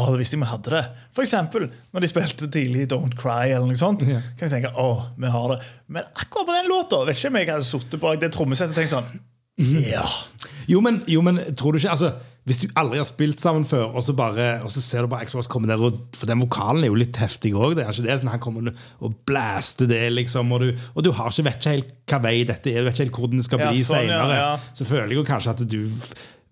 å, 0.00 0.06
hvis 0.16 0.30
de 0.32 0.38
hadde 0.48 0.70
det. 0.72 0.82
Eksempel 1.20 1.66
når 1.92 2.00
de 2.00 2.08
spilte 2.08 2.48
tidlig 2.48 2.86
Don't 2.88 3.12
Cry, 3.20 3.50
eller 3.52 3.66
noe 3.68 3.76
sånt. 3.76 4.06
yeah. 4.08 4.22
Kan 4.38 4.48
jeg 4.48 4.54
tenke 4.62 4.72
å, 4.80 4.88
vi 5.20 5.28
har 5.34 5.52
det. 5.52 5.58
Men 5.92 6.06
akkurat 6.16 6.48
på 6.48 6.56
den 6.56 6.70
låta 6.72 7.02
vet 7.04 7.18
ikke 7.18 7.28
om 7.34 7.40
jeg 7.42 7.50
hadde 7.52 7.68
sittet 7.68 8.00
bak 8.00 8.20
det 8.22 8.32
trommesettet 8.32 8.72
og 8.72 8.80
tenkt 8.80 8.94
sånn 8.96 9.12
Ja. 9.84 10.04
Jo, 10.70 10.80
men, 10.80 11.02
jo, 11.10 11.20
men 11.26 11.42
tror 11.58 11.74
du 11.74 11.78
ikke 11.82 11.90
altså, 11.92 12.08
Hvis 12.48 12.62
du 12.62 12.70
aldri 12.78 12.98
har 13.02 13.06
spilt 13.06 13.42
sammen 13.42 13.66
før, 13.68 13.90
og 13.98 14.02
så, 14.06 14.14
bare, 14.16 14.46
og 14.64 14.70
så 14.72 14.80
ser 14.82 15.04
du 15.04 15.10
bare 15.12 15.26
Rose 15.28 15.50
komme 15.52 15.68
der 15.68 15.78
og, 15.82 15.98
For 16.16 16.26
den 16.30 16.40
vokalen 16.40 16.86
er 16.86 16.88
jo 16.90 16.96
litt 16.98 17.18
heftig 17.20 17.52
òg. 17.54 17.76
Sånn 17.92 18.32
han 18.32 18.40
kommer 18.42 18.72
og 18.72 19.18
blaster 19.28 19.86
det, 19.90 20.00
liksom. 20.16 20.50
Og 20.56 20.64
du, 20.64 20.70
og 20.96 21.04
du 21.04 21.12
har 21.14 21.28
ikke, 21.30 21.44
vet 21.50 21.60
ikke 21.60 21.74
helt 21.76 21.92
hva 22.12 22.22
vei 22.24 22.36
dette 22.48 22.72
er, 22.72 22.80
du 22.80 22.88
vet 22.88 22.96
ikke 22.96 23.04
helt 23.10 23.18
hvordan 23.20 23.42
det 23.42 23.46
skal 23.50 23.60
Ja, 23.62 23.70
bli 23.70 23.84
seinere. 23.86 24.36
ja, 24.40 24.46
ja. 24.56 24.72
Så 24.74 24.88
føler 24.88 25.12
jeg 25.12 25.20
jo 25.20 25.26
kanskje 25.28 25.52
at 25.54 25.62
du 25.68 25.78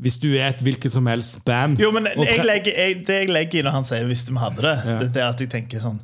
Hvis 0.00 0.16
du 0.23 0.30
er 0.33 0.49
et 0.49 0.62
hvilket 0.64 0.92
som 0.92 1.07
helst 1.11 1.42
band 1.45 1.80
Jo, 1.80 1.90
men 1.92 2.09
jeg 2.16 2.45
legger, 2.45 2.73
jeg, 2.73 3.02
det 3.07 3.21
jeg 3.23 3.30
legger 3.30 3.61
i 3.61 3.62
når 3.66 3.76
han 3.78 3.85
sier 3.85 4.07
'hvis 4.09 4.25
vi 4.30 4.38
hadde 4.40 4.62
det', 4.64 4.80
Ja. 4.87 4.99
det, 5.04 5.16
er 5.16 5.28
at 5.28 5.40
jeg 5.40 5.50
tenker 5.52 5.80
sånn 5.80 6.00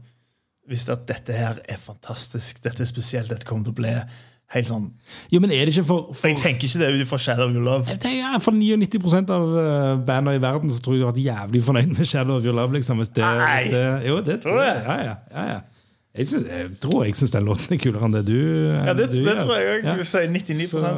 Hvis 0.68 0.88
at 0.92 1.06
dette 1.08 1.32
her 1.32 1.60
er 1.68 1.76
fantastisk, 1.78 2.62
dette 2.64 2.82
er 2.82 2.86
spesielt, 2.90 3.28
dette 3.30 3.46
kommer 3.46 3.64
til 3.64 3.72
å 3.72 3.80
bli 3.80 3.94
helt 4.54 4.68
sånn 4.68 4.90
Jo, 5.32 5.40
men 5.40 5.50
er 5.50 5.64
det 5.66 5.74
ikke 5.74 5.86
for, 5.86 6.12
For 6.12 6.28
jeg 6.28 6.38
tenker 6.42 6.68
ikke 6.68 6.78
det 6.82 7.02
ut 7.02 7.08
fra 7.08 7.18
Shadow 7.18 7.48
of 7.48 7.54
Your 7.54 7.64
Love. 7.64 7.86
Jeg 7.88 8.00
tenker, 8.00 8.18
ja, 8.18 8.38
For 8.38 8.52
99 8.52 9.30
av 9.30 9.46
uh, 9.46 10.04
bandene 10.06 10.36
i 10.36 10.42
verden 10.42 10.70
Så 10.70 10.82
tror 10.82 10.94
jeg 10.94 11.02
du 11.02 11.06
har 11.06 11.14
vært 11.14 11.24
jævlig 11.24 11.62
fornøyd 11.64 11.94
med 11.96 12.04
Shadow 12.04 12.36
of 12.36 12.44
Your 12.44 12.54
Love. 12.54 12.74
Liksom, 12.74 13.00
hvis 13.02 13.08
det, 13.08 13.24
Nei. 13.24 13.62
hvis 13.62 13.72
det, 13.74 13.86
jo, 14.08 14.20
det 14.20 14.40
tror 14.42 14.62
jeg. 14.62 14.82
Ja, 14.86 14.98
ja, 15.04 15.14
ja, 15.32 15.46
ja. 15.54 15.60
Jeg, 16.16 16.26
synes, 16.26 16.44
jeg 16.48 16.68
tror 16.80 17.04
jeg 17.04 17.16
syns 17.18 17.32
den 17.34 17.44
låten 17.44 17.74
er 17.76 17.80
kulere 17.80 18.06
enn 18.08 18.14
det 18.16 18.22
du 18.24 18.36
Ja, 18.72 18.94
det, 18.96 19.10
du 19.12 19.18
det 19.24 19.34
tror 19.42 19.58
jeg 19.58 19.72
òg. 19.74 19.82
Ja. 19.84 19.96
Du 19.98 20.04
sier 20.08 20.30
99 20.32 20.70
på 20.72 20.80
det. 20.80 20.92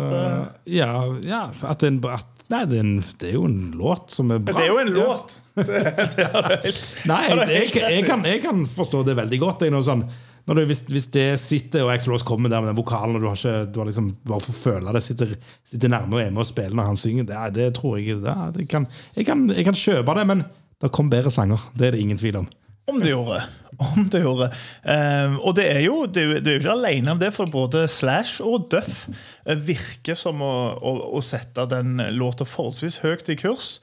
ja, 0.76 0.92
ja, 1.26 1.40
at 1.72 1.82
en, 1.88 1.98
at, 2.06 2.37
nei, 2.52 2.62
det, 2.70 2.78
er 2.78 2.84
en, 2.84 2.94
det 3.20 3.28
er 3.28 3.34
jo 3.36 3.44
en 3.48 3.58
låt 3.76 4.14
som 4.14 4.30
er 4.32 4.40
bra. 4.40 4.54
Det 4.56 4.64
er 4.64 4.72
jo 4.72 4.78
en 4.80 4.90
Ja. 4.94 5.04
låt. 5.04 5.36
Det, 5.58 5.66
det 5.66 6.22
er 6.22 6.44
helt, 6.62 6.82
Nei, 7.10 7.22
det 7.34 7.44
er 7.44 7.50
jeg, 7.50 7.70
jeg, 7.74 8.02
kan, 8.06 8.20
jeg 8.24 8.42
kan 8.44 8.60
forstå 8.70 9.00
det 9.08 9.16
veldig 9.18 9.40
godt. 9.42 9.64
Jeg, 9.66 9.74
sånn, 9.82 10.04
det, 10.46 10.64
hvis, 10.70 10.84
hvis 10.88 11.08
det 11.12 11.24
sitter, 11.42 11.82
og 11.84 11.90
Axel 11.92 12.12
Rose 12.14 12.24
kommer 12.28 12.52
der 12.52 12.62
med 12.62 12.70
den 12.70 12.78
vokalen, 12.78 13.18
og 13.18 13.24
du 13.24 13.26
har 13.28 13.36
ikke 13.40 13.72
du 13.74 13.80
har 13.82 13.90
liksom, 13.90 14.12
bare 14.28 14.44
får 14.44 14.56
føle 14.60 14.94
det 14.94 15.02
sitter, 15.04 15.34
sitter 15.66 15.92
nærme 15.92 16.14
og 16.14 16.22
er 16.22 16.30
med 16.30 16.44
og 16.44 16.48
spiller 16.48 16.78
når 16.78 16.92
han 16.92 17.00
synger, 17.00 17.26
det, 17.28 17.42
det 17.58 17.66
tror 17.76 17.98
jeg 17.98 18.22
kan, 18.70 18.86
jeg, 19.18 19.26
kan, 19.26 19.44
jeg 19.50 19.66
kan 19.66 19.76
kjøpe 19.82 20.14
det, 20.20 20.26
men 20.30 20.46
det 20.78 20.92
kom 20.94 21.10
bedre 21.10 21.32
sanger. 21.34 21.68
Det 21.74 21.88
er 21.88 21.96
det 21.96 22.04
ingen 22.06 22.20
tvil 22.22 22.38
om. 22.44 22.48
Om 22.88 23.00
det 23.02 23.12
gjorde. 23.12 23.42
Om 23.78 24.08
det 24.10 24.22
gjorde. 24.24 24.48
Um, 24.82 25.36
og 25.44 25.54
det 25.58 25.66
er 25.70 25.82
jo 25.84 26.00
det 26.10 26.24
det 26.42 26.50
er 26.50 26.56
jo 26.56 26.62
ikke 26.64 26.74
alene 26.74 27.12
om 27.14 27.20
det, 27.20 27.30
for 27.36 27.50
både 27.52 27.84
Slash 27.90 28.40
og 28.42 28.70
Duff 28.72 29.04
eh, 29.46 29.54
virker 29.54 30.18
som 30.18 30.40
å, 30.42 30.54
å, 30.74 30.94
å 31.18 31.22
sette 31.22 31.68
den 31.70 32.00
låta 32.16 32.48
forholdsvis 32.48 33.02
høyt 33.04 33.30
i 33.30 33.38
kurs. 33.38 33.76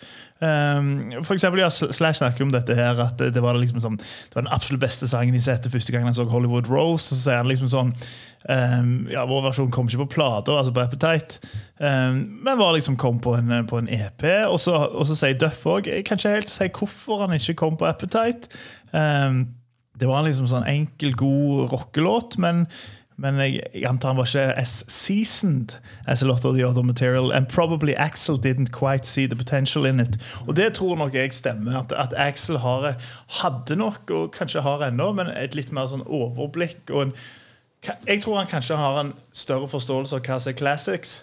Um, 0.46 1.24
for 1.24 1.34
eksempel, 1.34 1.62
ja, 1.64 1.70
Slash 1.72 2.20
snakker 2.20 2.46
om 2.46 2.52
dette 2.54 2.76
her 2.78 3.00
at 3.02 3.18
det, 3.18 3.32
det 3.34 3.42
var 3.42 3.58
liksom 3.58 3.80
sånn, 3.82 3.96
det 3.98 4.36
var 4.36 4.46
den 4.46 4.54
absolutt 4.54 4.84
beste 4.84 5.08
sangen 5.10 5.34
de 5.34 5.42
sette 5.42 5.72
første 5.74 5.96
gang 5.96 6.06
han 6.06 6.16
så 6.18 6.28
Hollywood 6.30 6.70
Rose. 6.70 7.08
Og 7.10 7.18
så 7.18 7.22
sier 7.22 7.42
han 7.42 7.50
liksom 7.50 7.72
sånn 7.72 7.94
um, 8.52 8.94
Ja, 9.12 9.26
vår 9.30 9.48
versjon 9.48 9.74
kom 9.74 9.90
ikke 9.90 10.04
på 10.04 10.12
plata, 10.18 10.60
altså 10.60 10.76
på 10.76 10.84
Appetite, 10.84 11.42
um, 11.80 12.22
men 12.46 12.62
var 12.62 12.76
liksom 12.78 13.00
kom 13.02 13.22
på 13.24 13.38
en, 13.40 13.58
på 13.70 13.82
en 13.82 13.90
EP. 13.90 14.28
Og 14.52 14.60
så, 14.62 14.78
og 14.92 15.08
så 15.10 15.18
sier 15.18 15.40
Duff 15.40 15.64
òg 15.72 15.90
Jeg 15.92 16.06
kan 16.08 16.22
ikke 16.22 16.36
helt 16.38 16.54
si 16.54 16.70
hvorfor 16.70 17.26
han 17.26 17.38
ikke 17.38 17.58
kom 17.66 17.80
på 17.80 17.88
Appetite. 17.90 18.52
Det 19.96 20.08
var 20.10 20.26
liksom 20.26 20.48
sånn 20.52 20.68
enkel, 20.68 21.16
god 21.16 21.72
rockelåt, 21.72 22.38
men 22.44 22.66
men 23.18 23.38
jeg, 23.40 23.62
jeg 23.74 23.86
antar 23.88 24.12
han 24.12 24.18
var 24.20 24.28
ikke 24.28 24.58
as 24.60 24.84
seasoned 24.92 25.78
as 26.08 26.22
a 26.24 26.28
lot 26.28 26.44
of 26.46 26.56
the 26.58 26.66
other 26.68 26.84
material. 26.84 27.32
And 27.32 27.48
probably 27.48 27.96
Axel 27.96 28.38
didn't 28.38 28.72
quite 28.72 29.06
see 29.06 29.26
the 29.28 29.36
potential 29.36 29.86
in 29.86 30.00
it. 30.00 30.18
Og 30.48 30.56
det 30.56 30.74
tror 30.74 30.96
nok 31.00 31.14
jeg 31.16 31.34
stemmer. 31.34 31.80
At, 31.80 31.92
at 31.92 32.14
Axel 32.18 32.58
har, 32.58 32.96
hadde 33.42 33.76
nok, 33.76 34.12
og 34.12 34.32
kanskje 34.36 34.62
har 34.62 34.84
ennå, 34.90 35.12
men 35.16 35.28
et 35.32 35.56
litt 35.56 35.72
mer 35.72 35.88
sånn 35.88 36.04
overblikk. 36.08 36.90
Og 36.92 37.08
en, 37.08 37.14
jeg 38.08 38.22
tror 38.24 38.42
han 38.42 38.50
kanskje 38.52 38.76
har 38.80 39.00
en 39.00 39.14
større 39.32 39.68
forståelse 39.72 40.16
av 40.20 40.26
hva 40.28 40.40
som 40.40 40.52
er 40.52 40.58
classics. 40.60 41.22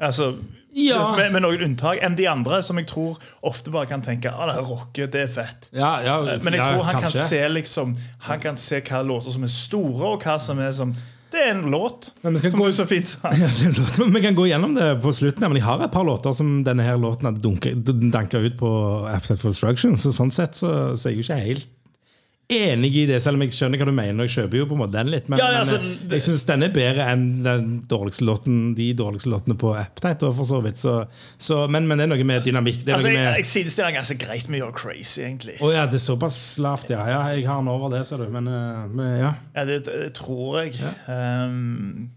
Altså, 0.00 0.34
Ja. 0.72 1.16
med, 1.16 1.32
med 1.34 1.42
noen 1.42 1.64
unntak 1.66 1.98
enn 2.04 2.14
de 2.16 2.28
andre, 2.30 2.60
som 2.62 2.78
jeg 2.78 2.86
tror 2.86 3.16
ofte 3.42 3.72
bare 3.74 3.88
kan 3.90 4.02
tenke 4.06 4.30
ah, 4.30 4.46
det 4.46 4.60
er 4.60 4.68
rocke, 4.68 5.06
det 5.10 5.22
er 5.24 5.32
fett. 5.32 5.66
Ja, 5.74 5.96
ja, 6.04 6.20
Men 6.44 6.54
jeg 6.54 6.62
tror 6.62 6.84
han 6.86 7.00
kan 7.02 7.10
se 7.10 7.40
liksom 7.48 7.96
Han 8.28 8.40
kan 8.40 8.56
se 8.56 8.78
hva 8.86 9.00
låter 9.02 9.34
som 9.34 9.42
er 9.42 9.50
store, 9.50 10.12
og 10.14 10.22
hva 10.22 10.36
som 10.38 10.60
er 10.62 10.70
som 10.76 10.94
Det 11.30 11.40
er 11.46 11.50
en 11.54 11.70
låt, 11.70 12.08
som 12.22 12.34
gå- 12.34 12.66
du 12.66 12.72
så 12.74 12.86
fint 12.90 13.06
sa. 13.06 13.30
Ja, 13.38 13.46
det 13.46 13.66
er 13.66 13.68
en 13.70 13.76
låt, 13.78 13.98
men 14.02 14.14
Vi 14.16 14.22
kan 14.24 14.34
gå 14.38 14.46
gjennom 14.50 14.74
det 14.74 14.88
på 15.02 15.12
slutten. 15.14 15.46
Men 15.46 15.56
jeg 15.60 15.64
har 15.64 15.84
et 15.84 15.92
par 15.94 16.04
låter 16.04 16.32
som 16.34 16.64
denne 16.66 16.82
her 16.82 16.96
låten 16.98 17.38
danka 18.10 18.38
ut 18.38 18.56
på 18.58 18.70
Absolute 19.08 19.40
for 19.44 19.50
Destruction. 19.54 19.94
Så 19.96 20.10
sånn 20.16 20.30
sett 20.34 20.58
så, 20.58 20.96
så 20.98 21.08
er 21.08 21.14
jeg 21.14 21.20
jo 21.22 21.26
ikke 21.28 21.42
helt 21.46 21.68
enig 22.50 22.90
i 23.02 23.04
det, 23.08 23.18
selv 23.22 23.38
om 23.38 23.44
jeg 23.44 23.54
skjønner 23.54 23.80
hva 23.80 23.86
du 23.88 23.92
mener. 23.94 24.26
Jeg 24.26 24.34
kjøper 24.34 24.58
jo 24.60 24.66
på 24.70 24.76
en 24.76 24.80
måte 24.82 24.96
den 24.96 25.10
litt 25.12 25.28
Men, 25.30 25.38
Ja, 25.40 25.46
ja, 25.46 25.50
men 25.52 25.60
altså, 25.62 25.78
jeg, 25.80 25.98
det- 26.02 26.18
jeg 26.18 26.24
syns 26.26 26.44
den 26.48 26.62
er 26.66 26.72
bedre 26.74 27.06
enn 27.12 27.24
den 27.44 27.68
dårligste 27.90 28.26
låten, 28.26 28.74
de 28.76 28.88
dårligste 28.98 29.30
låtene 29.32 29.56
på 29.60 29.72
Appetite. 29.78 30.26
og 30.28 30.36
For 30.40 30.44
så 30.50 30.60
vidt, 30.64 30.78
så, 30.78 30.94
så, 31.38 31.66
men, 31.70 31.86
men 31.88 31.98
det 31.98 32.06
er 32.08 32.12
noe 32.14 32.24
med 32.24 32.44
dynamikk. 32.46 32.84
Det 32.84 32.94
er 32.94 32.98
Altså, 32.98 33.08
noe 33.08 33.16
jeg, 33.16 33.46
med 33.46 33.76
jeg 33.78 33.86
er 33.86 33.96
ganske 33.98 34.18
greit 34.26 34.48
med 34.48 34.60
You're 34.62 34.74
Crazy, 34.76 35.22
egentlig. 35.22 35.58
Å 35.60 35.72
ja, 35.72 35.86
det 35.86 36.00
er 36.00 36.04
såpass 36.04 36.40
lavt, 36.58 36.90
ja. 36.90 37.04
ja. 37.08 37.20
Jeg 37.34 37.46
har 37.48 37.62
den 37.62 37.68
over 37.72 37.90
det, 37.94 38.06
ser 38.06 38.24
du. 38.24 38.28
Men, 38.30 38.48
eh, 38.48 38.86
men 38.90 39.14
ja. 39.20 39.34
Ja, 39.54 39.64
det, 39.68 39.84
det 39.86 40.12
tror 40.18 40.62
jeg. 40.62 40.74
Um, 41.08 42.10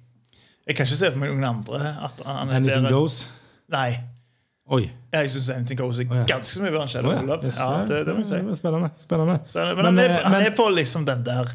jeg 0.68 0.76
kan 0.78 0.86
ikke 0.88 0.98
se 0.98 1.12
for 1.12 1.20
meg 1.20 1.34
noen 1.34 1.50
andre 1.50 1.94
at 2.08 2.22
Anything. 2.26 2.88
Goes. 2.90 3.24
Nei. 3.74 4.13
Oi. 4.72 4.86
Jeg 5.12 5.30
syns 5.34 5.50
Anything 5.52 5.80
Goes 5.82 5.98
er 6.00 6.08
ganske 6.08 6.62
mye 6.64 6.72
bedre 6.72 6.86
enn 6.86 6.92
Shadow 6.94 7.12
Love. 7.28 7.50
Ja, 7.52 7.70
det, 7.90 7.98
det 8.08 8.14
må 8.16 8.22
jeg 8.24 8.30
si. 8.30 8.38
ja, 8.40 8.54
Spennende. 8.56 8.90
spennende. 9.02 9.36
Så, 9.52 9.66
men, 9.76 9.86
han, 9.90 10.00
er, 10.00 10.14
eh, 10.22 10.28
han 10.32 10.46
er 10.48 10.54
på 10.56 10.68
liksom 10.72 11.04
den 11.10 11.26
der 11.28 11.52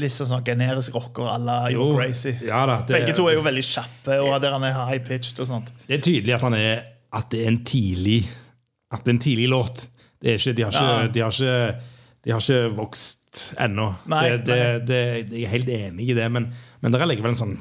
litt 0.00 0.12
sånn, 0.16 0.42
generisk 0.44 0.96
rocker 0.96 1.28
à 1.32 1.36
la 1.40 1.58
Yo 1.72 1.90
Crazy. 1.96 2.32
ja 2.48 2.62
da, 2.68 2.78
det- 2.88 2.96
Begge 2.96 3.14
to 3.16 3.28
er 3.28 3.36
jo 3.38 3.44
veldig 3.44 3.64
kjappe, 3.64 4.16
og 4.24 4.40
der 4.44 4.56
han 4.56 4.64
er 4.64 4.72
high-pitched 4.88 5.40
og 5.44 5.46
sånt. 5.48 5.72
Det 5.86 5.98
er 5.98 6.02
tydelig 6.04 6.34
at, 6.38 6.42
han 6.48 6.56
er, 6.58 6.82
at 7.20 7.28
det 7.32 7.44
er 7.44 7.48
en 7.52 7.62
tidlig 7.64 8.18
At 8.90 9.04
det 9.04 9.12
er 9.12 9.14
en 9.18 9.20
tidlig 9.20 9.48
låt. 9.52 9.86
Det 10.20 10.38
ikke, 10.40 10.52
de, 10.56 10.62
har 10.64 10.72
ikke, 10.72 10.84
Ja. 10.88 11.06
de, 11.12 11.20
har 11.20 11.30
ikke, 11.30 11.80
de 12.24 12.30
har 12.32 12.40
ikke 12.40 12.76
vokst 12.76 13.42
ennå. 13.60 13.90
Nei, 14.08 14.22
det, 14.30 14.46
det, 14.48 14.88
det, 14.88 15.00
jeg 15.36 15.44
er 15.44 15.52
helt 15.52 15.68
enig 15.68 16.08
i 16.08 16.14
det, 16.16 16.30
men, 16.32 16.48
men 16.80 16.92
det 16.94 17.00
er 17.00 17.06
likevel 17.12 17.34
en 17.36 17.42
sånn 17.42 17.58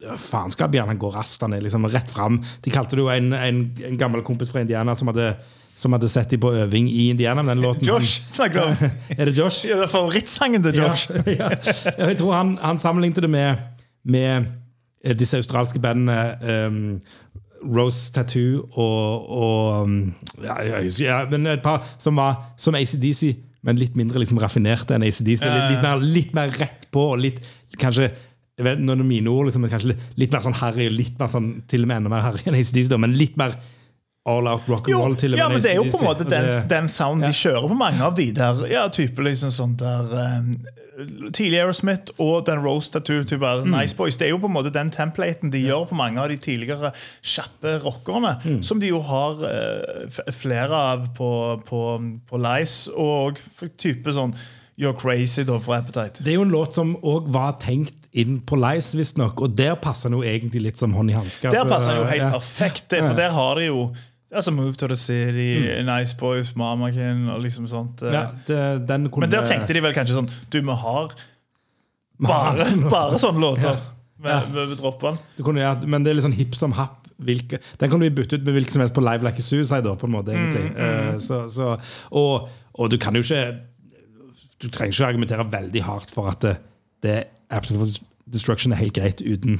faenskap 0.00 0.72
går 0.72 1.14
raskt, 1.14 1.42
han 1.42 1.52
er 1.52 1.60
liksom 1.60 1.86
rett 1.86 2.10
fram. 2.10 2.40
De 2.64 2.70
kalte 2.70 2.96
det 2.96 3.02
jo 3.02 3.10
en, 3.12 3.32
en, 3.32 3.64
en 3.86 3.98
gammel 3.98 4.22
kompis 4.22 4.50
fra 4.50 4.60
Indiana 4.60 4.94
som 4.96 5.08
hadde, 5.08 5.34
som 5.76 5.92
hadde 5.92 6.08
sett 6.08 6.30
dem 6.30 6.40
på 6.40 6.52
øving 6.52 6.88
i 6.88 7.10
Indiana. 7.10 7.42
med 7.42 7.56
Den 7.56 7.62
låten. 7.62 7.86
Josh 7.86 8.22
snakker 8.28 8.60
du 8.60 8.64
om. 8.64 8.90
Er 9.18 9.24
det 9.24 9.38
Josh? 9.38 9.66
Ja, 9.68 9.76
det 9.76 9.88
er 9.88 9.92
favorittsangen 9.92 10.62
til 10.62 10.80
Josh. 10.80 11.10
Ja, 11.26 11.50
ja. 11.50 12.06
Jeg 12.08 12.18
tror 12.18 12.32
han, 12.32 12.58
han 12.62 12.78
sammenlignet 12.78 13.22
det 13.22 13.30
med, 13.30 13.56
med 14.04 14.46
eh, 15.04 15.16
disse 15.16 15.36
australske 15.36 15.78
bandene 15.78 16.38
um, 16.66 17.00
Rose 17.76 18.12
Tattoo 18.12 18.64
og, 18.72 19.30
og 19.30 19.82
um, 19.82 20.14
ja, 20.42 20.56
jeg 20.64 20.84
husker, 20.84 21.04
ja, 21.04 21.20
men 21.30 21.46
et 21.46 21.62
par 21.62 21.84
som 21.98 22.16
var 22.16 22.54
som 22.56 22.74
ACDC 22.74 23.36
men 23.66 23.76
litt 23.76 23.96
mindre 23.98 24.22
liksom 24.22 24.40
raffinerte 24.40 24.96
enn 24.96 25.04
ACDC. 25.04 25.44
Litt, 25.44 25.66
litt, 25.74 25.82
mer, 25.84 26.00
litt 26.00 26.30
mer 26.36 26.52
rett 26.56 26.86
på, 26.92 27.10
og 27.12 27.20
litt 27.20 27.42
kanskje 27.80 28.08
vet, 28.66 28.80
Nå 28.80 28.94
er 28.94 29.02
det 29.02 29.08
mine 29.08 29.32
ord, 29.32 29.48
liksom, 29.48 29.64
men 29.64 29.72
kanskje 29.72 29.94
litt, 29.94 30.32
mer 30.32 30.44
sånn 30.44 30.58
harry, 30.60 30.88
litt 30.92 31.20
mer 31.20 31.30
sånn, 31.32 31.52
til 31.70 31.84
og 31.84 31.90
med 31.90 32.02
enda 32.02 32.12
mer 32.12 32.24
harry 32.26 32.46
enn 32.46 32.58
ACDC, 32.58 32.90
men 33.00 33.16
litt 33.18 33.38
mer 33.40 33.56
all 34.28 34.48
out 34.48 34.68
rock 34.68 34.88
and 34.88 34.96
roll. 34.96 35.16
til 35.16 35.32
og 35.32 35.38
med 35.38 35.42
ja, 35.42 35.48
men 35.48 35.62
det 35.64 35.70
er 35.70 35.78
jo 35.80 35.86
på 35.88 36.02
en 36.02 36.10
måte 36.10 36.26
den, 36.28 36.50
den 36.68 36.90
sounden 36.92 37.24
de 37.24 37.36
kjører 37.36 37.70
på 37.70 37.78
mange 37.78 38.04
av 38.04 38.18
de 38.18 38.28
der. 38.36 38.60
Ja, 38.70 38.84
type 38.92 39.24
liksom 39.24 39.52
sånn 39.54 39.78
der 39.80 40.12
um, 40.12 40.52
Tidlig 41.32 41.62
Aerosmith 41.62 42.12
og 42.20 42.44
den 42.44 42.60
Rose-statuen 42.60 43.24
Mm. 43.30 43.70
Nice 43.72 43.96
Boys. 43.96 44.18
Det 44.20 44.26
er 44.26 44.34
jo 44.34 44.40
på 44.42 44.50
en 44.50 44.52
måte 44.52 44.72
den 44.74 44.90
templaten 44.92 45.50
de 45.50 45.62
gjør 45.64 45.86
på 45.88 45.96
mange 45.96 46.20
av 46.20 46.28
de 46.28 46.36
tidligere 46.36 46.92
kjappe 47.22 47.78
rockerne. 47.80 48.34
Mm. 48.44 48.62
Som 48.62 48.80
de 48.80 48.90
jo 48.90 49.00
har 49.00 49.40
uh, 49.40 50.32
flere 50.36 50.76
av 50.76 51.08
på, 51.16 51.30
på, 51.64 51.80
på 52.28 52.42
Lice, 52.44 52.92
og 52.92 53.40
type 53.80 54.12
sånn 54.12 54.36
You're 54.80 54.96
Crazy 54.96 55.44
da 55.48 55.56
fra 55.60 55.80
Appetite. 55.80 56.24
Det 56.24 56.34
er 56.34 56.38
jo 56.38 56.44
en 56.44 56.52
låt 56.52 56.76
som 56.76 56.94
òg 57.00 57.28
var 57.32 57.56
tenkt 57.62 57.99
inn 58.18 58.40
på 58.46 58.58
Lice, 58.58 58.98
visstnok, 58.98 59.40
og 59.44 59.52
der 59.58 59.76
passer 59.78 60.10
den 60.10 60.18
jo 60.18 60.26
egentlig 60.26 60.64
litt 60.64 60.80
som 60.80 60.94
hånd 60.96 61.12
i 61.12 61.14
hanske. 61.14 61.46
Der 61.46 61.62
altså, 61.62 61.74
passer 61.74 61.94
den 61.94 62.00
jo 62.02 62.08
helt 62.10 62.24
ja. 62.24 62.30
perfekt, 62.34 62.88
det, 62.90 63.04
for 63.06 63.18
der 63.18 63.34
har 63.36 63.60
de 63.60 63.68
jo 63.68 63.84
altså 64.30 64.50
Move 64.54 64.74
to 64.78 64.88
the 64.90 64.96
City, 64.96 65.82
Nice 65.86 66.16
Boys, 66.18 66.56
Mamakin 66.56 67.28
og 67.28 67.40
liksom 67.42 67.66
sånt. 67.70 68.02
eh. 68.02 68.08
Mm. 68.08 68.14
Ja, 68.14 68.26
det, 68.46 68.88
den 68.88 69.10
kunne, 69.10 69.26
Men 69.26 69.34
der 69.34 69.46
tenkte 69.46 69.74
de 69.74 69.82
vel 69.82 69.94
kanskje 69.94 70.18
sånn 70.18 70.30
Du, 70.50 70.60
vi 70.60 70.76
har 70.84 71.14
bare, 72.20 72.66
bare 72.90 73.18
sånne 73.18 73.40
låter. 73.40 73.74
Ja. 73.74 73.96
Med, 74.20 74.50
med 74.52 74.74
droppene. 74.76 75.16
Du 75.38 75.44
kunne, 75.46 75.62
ja, 75.64 75.72
men 75.88 76.04
det 76.04 76.12
er 76.12 76.18
litt 76.18 76.26
sånn 76.26 76.36
hipp 76.36 76.56
som 76.58 76.74
happ. 76.76 76.98
Hvilke, 77.20 77.58
den 77.80 77.90
kan 77.92 78.00
du 78.00 78.06
bytte 78.12 78.36
ut 78.36 78.44
med 78.44 78.58
hvilken 78.58 78.74
som 78.74 78.82
helst 78.84 78.96
på 78.96 79.04
Live 79.04 79.24
Like 79.24 79.40
a 79.40 79.44
Suicide. 79.44 79.80
Da, 79.86 79.94
på 79.96 80.08
en 80.08 80.12
måte, 80.12 80.34
egentlig. 80.36 80.66
Uh, 80.76 81.16
så, 81.24 81.38
så, 81.52 81.70
og, 82.16 82.50
og 82.76 82.92
du 82.92 82.98
kan 83.00 83.16
jo 83.16 83.24
ikke 83.24 83.40
Du 84.60 84.68
trenger 84.68 84.92
ikke 84.92 85.08
argumentere 85.08 85.46
veldig 85.52 85.82
hardt 85.86 86.12
for 86.12 86.28
at 86.28 86.44
det, 86.44 86.54
det 87.00 87.16
Absolute 87.50 88.00
Destruction 88.30 88.72
er 88.72 88.82
helt 88.82 88.94
greit 88.94 89.20
uten 89.20 89.58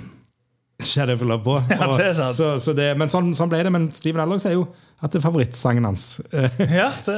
Shadow 0.83 1.15
of 1.15 1.23
Love 1.23 1.45
på. 1.45 1.63
Ja, 1.71 1.91
det 1.97 2.07
er 2.07 2.15
sant. 2.15 2.37
Så, 2.37 2.59
så 2.59 2.73
det, 2.77 2.93
men 2.99 3.11
sånn, 3.13 3.35
sånn 3.37 3.51
ble 3.51 3.63
det. 3.67 3.73
Men 3.73 3.91
Steven 3.95 4.23
Allox 4.23 4.47
sier 4.47 4.57
jo 4.57 4.69
at 5.01 5.15
det 5.15 5.21
er 5.21 5.25
favorittsangen 5.25 5.87
hans. 5.89 6.05
Ja, 6.81 6.91
det, 7.07 7.17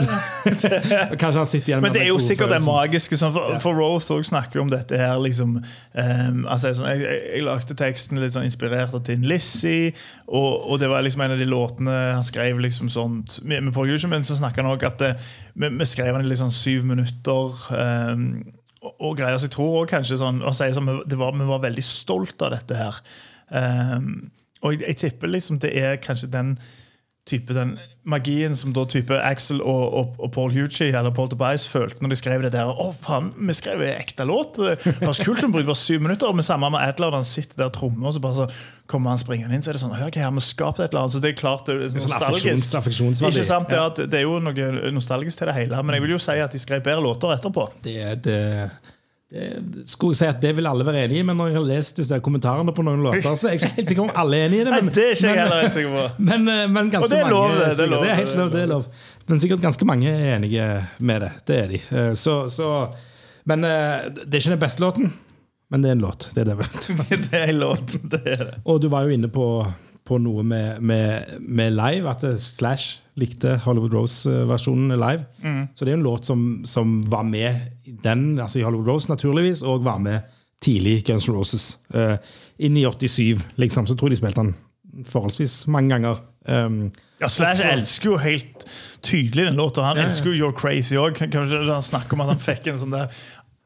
det. 0.63 0.81
Kanskje 1.21 1.41
han 1.41 1.49
sitter 1.51 1.73
igjen 1.73 1.83
men 1.83 1.95
det 1.95 2.05
er 2.05 2.11
jo 2.13 2.19
sikkert 2.23 2.53
det 2.53 2.61
magiske. 2.63 3.19
Sånn, 3.19 3.35
for, 3.35 3.57
for 3.63 3.79
Rose 3.79 4.15
òg 4.15 4.27
snakker 4.29 4.61
jo 4.61 4.67
om 4.67 4.73
dette 4.73 4.99
her. 4.99 5.17
Liksom, 5.23 5.57
um, 5.59 6.41
altså, 6.47 6.73
jeg, 6.73 7.03
jeg, 7.03 7.21
jeg 7.27 7.47
lagde 7.47 7.79
teksten 7.79 8.23
litt 8.23 8.37
sånn 8.37 8.47
inspirert 8.47 8.95
av 8.95 9.03
Tin 9.07 9.27
Lizzie, 9.27 9.93
og, 10.29 10.51
og 10.71 10.83
det 10.83 10.91
var 10.93 11.03
liksom 11.07 11.27
en 11.27 11.37
av 11.37 11.43
de 11.43 11.49
låtene 11.51 11.99
han 12.13 12.27
skrev 12.27 12.63
liksom 12.63 12.91
sånt 12.93 13.41
med, 13.43 13.67
med 13.67 13.75
Paul 13.75 13.91
Gushen, 13.91 14.13
men 14.15 14.27
så 14.27 14.39
snakker 14.39 14.63
han 14.63 14.75
også 14.77 14.93
at 14.93 15.03
det, 15.03 15.13
vi, 15.59 15.71
vi 15.75 15.91
skrev 15.91 16.15
den 16.19 16.31
i 16.31 16.39
sånn 16.39 16.55
syv 16.55 16.87
minutter. 16.89 17.67
ehm, 17.79 18.29
og, 18.83 18.95
og 18.99 19.17
greier, 19.19 19.39
så 19.39 19.47
jeg 19.49 19.55
tror 19.57 19.81
også 19.83 19.91
kanskje 19.97 20.19
sånn, 20.21 20.43
å 20.43 20.53
si 20.57 20.69
sånn 20.77 20.89
vi- 21.07 21.19
var, 21.21 21.33
Vi 21.39 21.49
var 21.49 21.63
veldig 21.65 21.85
stolt 21.87 22.43
av 22.43 22.51
dette 22.57 22.79
her. 22.79 22.99
Um, 23.53 24.31
og 24.63 24.73
jeg, 24.75 24.83
jeg 24.89 24.97
tipper 25.03 25.29
liksom 25.33 25.59
det 25.63 25.73
er 25.79 25.97
kanskje 26.03 26.31
den 26.33 26.57
type 27.29 27.55
den 27.55 27.77
magien 28.03 28.57
som 28.59 28.73
da 28.75 28.83
type 28.91 29.15
Axel 29.23 29.61
og, 29.63 29.83
og, 29.95 30.15
og 30.19 30.31
Paul 30.35 30.51
Hucci 30.51 30.89
eller 30.91 31.13
Paul 31.15 31.29
Tobias 31.31 31.69
følte 31.71 32.03
når 32.03 32.11
de 32.11 32.17
skrev 32.19 32.43
det 32.43 32.51
der. 32.57 32.67
Å, 32.67 32.89
faen, 32.99 33.29
vi 33.47 33.55
skrev 33.55 33.79
en 33.87 33.93
ekte 34.01 34.27
låt! 34.27 34.59
Det 34.59 34.97
var 35.07 35.15
så 35.15 35.23
kult, 35.29 35.45
bruker 35.55 35.69
bare 35.71 35.79
syv 35.79 36.03
minutter. 36.03 36.27
Og 36.33 36.35
med 36.41 36.43
samme 36.49 36.67
med 36.75 36.83
Adler, 36.83 37.15
han 37.15 37.23
sitter 37.29 37.61
der 37.63 37.71
trommer, 37.77 38.09
og 38.11 38.17
så 38.17 38.23
bare 38.25 38.41
så 38.41 38.49
kommer 38.91 39.15
han 39.15 39.23
springende 39.23 39.55
inn, 39.55 39.63
så 39.63 39.71
er 39.71 39.79
det 39.79 39.85
sånn 39.85 39.95
Hør, 39.95 40.11
hva 40.11 40.25
har 40.27 40.35
vi 40.35 40.43
skapt 40.49 40.83
et 40.83 40.89
eller 40.91 41.05
annet? 41.05 41.15
Så 41.15 41.23
det 41.23 41.31
er 41.31 41.39
klart 41.39 41.63
det 41.71 41.77
er 41.79 41.93
Sånn 41.95 42.11
nostalgisk. 42.11 42.75
affeksjons- 42.83 43.23
Ikke 43.31 43.47
sant? 43.53 43.71
Det 43.71 43.79
er, 43.79 43.95
Det, 44.01 44.09
det 44.11 44.19
er 44.19 44.27
jo 44.27 44.41
noe 44.43 44.93
nostalgisk 44.99 45.39
til 45.45 45.53
det 45.53 45.55
hele. 45.61 45.79
Men 45.87 45.95
jeg 46.01 46.05
vil 46.09 46.17
jo 46.17 46.21
si 46.27 46.37
at 46.43 46.51
de 46.59 46.59
skrev 46.61 46.83
bedre 46.83 47.07
låter 47.07 47.37
etterpå. 47.39 47.69
det, 47.87 48.01
det, 48.27 48.41
det 49.33 49.87
skulle 49.89 50.13
jeg 50.13 50.19
si 50.19 50.27
at 50.29 50.41
det 50.43 50.51
vil 50.59 50.67
alle 50.69 50.85
være 50.85 51.07
enig 51.07 51.23
i, 51.23 51.25
men 51.25 51.39
når 51.41 51.47
jeg 51.49 51.57
har 51.57 51.65
lest 51.71 52.01
disse 52.03 52.19
kommentarene 52.25 52.75
på 52.77 52.85
noen 52.85 53.01
låter, 53.07 53.25
så 53.33 53.49
er 53.49 53.55
jeg 53.55 53.63
ikke 53.63 53.71
helt 53.79 53.93
sikker 53.95 54.05
om 54.05 54.13
alle 54.23 54.37
er 54.43 54.51
enig 54.51 54.59
i 54.61 54.67
det. 54.67 54.75
Nei, 54.75 54.83
det 54.93 55.07
er 55.07 55.17
ikke 55.17 55.31
jeg 55.31 55.41
heller 55.41 55.63
helt 55.63 55.77
sikker 55.79 55.95
på. 55.97 56.05
men, 56.29 56.45
men, 56.51 56.75
men 56.75 56.91
ganske 56.93 57.07
Og 57.09 57.15
det 57.15 57.21
er 57.23 57.31
mange 57.31 57.39
lov, 57.39 57.57
det, 57.57 57.71
det 57.79 57.87
er 57.87 57.93
lov, 57.95 58.05
det 58.05 58.11
er 58.13 58.21
helt 58.21 58.35
er 58.37 58.43
lov, 58.43 58.53
det 58.53 58.63
er 58.67 58.71
lov. 58.75 58.87
Men 59.31 59.41
sikkert 59.47 59.65
ganske 59.65 59.89
mange 59.89 60.13
er 60.13 60.37
enige 60.37 60.69
med 60.99 61.25
det. 61.25 61.31
Det 61.49 61.59
er 61.63 61.73
de. 61.73 61.81
Eh, 61.97 62.13
Så, 62.19 62.37
så, 62.53 62.69
men 63.49 63.65
eh, 63.65 64.11
det 64.21 64.35
er 64.37 64.43
ikke 64.43 64.57
den 64.57 64.65
beste 64.67 64.85
låten, 64.85 65.13
men 65.73 65.81
det 65.85 65.89
er 65.93 65.97
en 65.97 66.05
låt. 66.05 66.29
Det 66.35 66.45
er 66.45 66.53
det. 66.53 66.69
Det 67.31 67.39
er 67.41 67.49
en 67.55 67.63
låt. 67.63 67.97
Det 68.13 68.21
er 68.27 68.45
det. 68.51 68.61
Og 68.69 68.83
du 68.85 68.91
var 68.93 69.07
jo 69.09 69.15
inne 69.17 69.31
på, 69.33 69.47
på 70.09 70.19
noe 70.19 70.43
med, 70.43 70.81
med, 70.83 71.37
med 71.41 71.73
live, 71.77 72.11
at 72.11 72.25
Slash 72.43 72.99
likte 73.21 73.57
Hollywood 73.65 73.93
Rose-versjonen 73.95 74.95
live. 74.99 75.25
Mm. 75.45 75.67
Så 75.75 75.85
det 75.85 75.93
er 75.93 75.99
en 75.99 76.07
låt 76.07 76.25
som, 76.27 76.63
som 76.67 77.03
var 77.13 77.23
med 77.29 77.61
i 77.87 77.95
den, 78.03 78.39
altså 78.41 78.59
i 78.59 78.65
Hollywood 78.67 78.89
Rose 78.89 79.11
naturligvis, 79.13 79.63
og 79.63 79.85
var 79.85 79.99
med 80.03 80.21
tidlig 80.63 80.99
i 80.99 81.05
Guns 81.13 81.29
N' 81.29 81.35
Roses. 81.37 81.69
Uh, 81.95 82.17
inn 82.63 82.77
i 82.79 82.85
87, 82.87 83.41
liksom, 83.59 83.87
så 83.87 83.95
tror 83.99 84.09
jeg 84.11 84.17
de 84.17 84.21
spilte 84.23 84.43
den 84.45 84.55
forholdsvis 85.09 85.67
mange 85.73 85.95
ganger. 85.95 86.21
Um, 86.49 86.91
Ja, 87.23 87.29
Slash 87.31 87.63
elsker 87.63 88.11
jo 88.11 88.17
helt 88.19 88.65
tydelig 89.07 89.45
den 89.47 89.55
låta. 89.61 89.85
Han 89.87 89.97
Ja, 89.97 90.03
ja. 90.03 90.09
elsker 90.09 90.33
jo 90.33 90.49
You're 90.49 90.57
Crazy 90.59 90.97
òg. 90.99 91.21
Han 91.23 91.83
snakker 91.83 92.17
om 92.17 92.25
at 92.25 92.33
han 92.33 92.43
fikk 92.43 92.67
en 92.73 92.81
sånn 92.81 92.91
der 92.97 93.13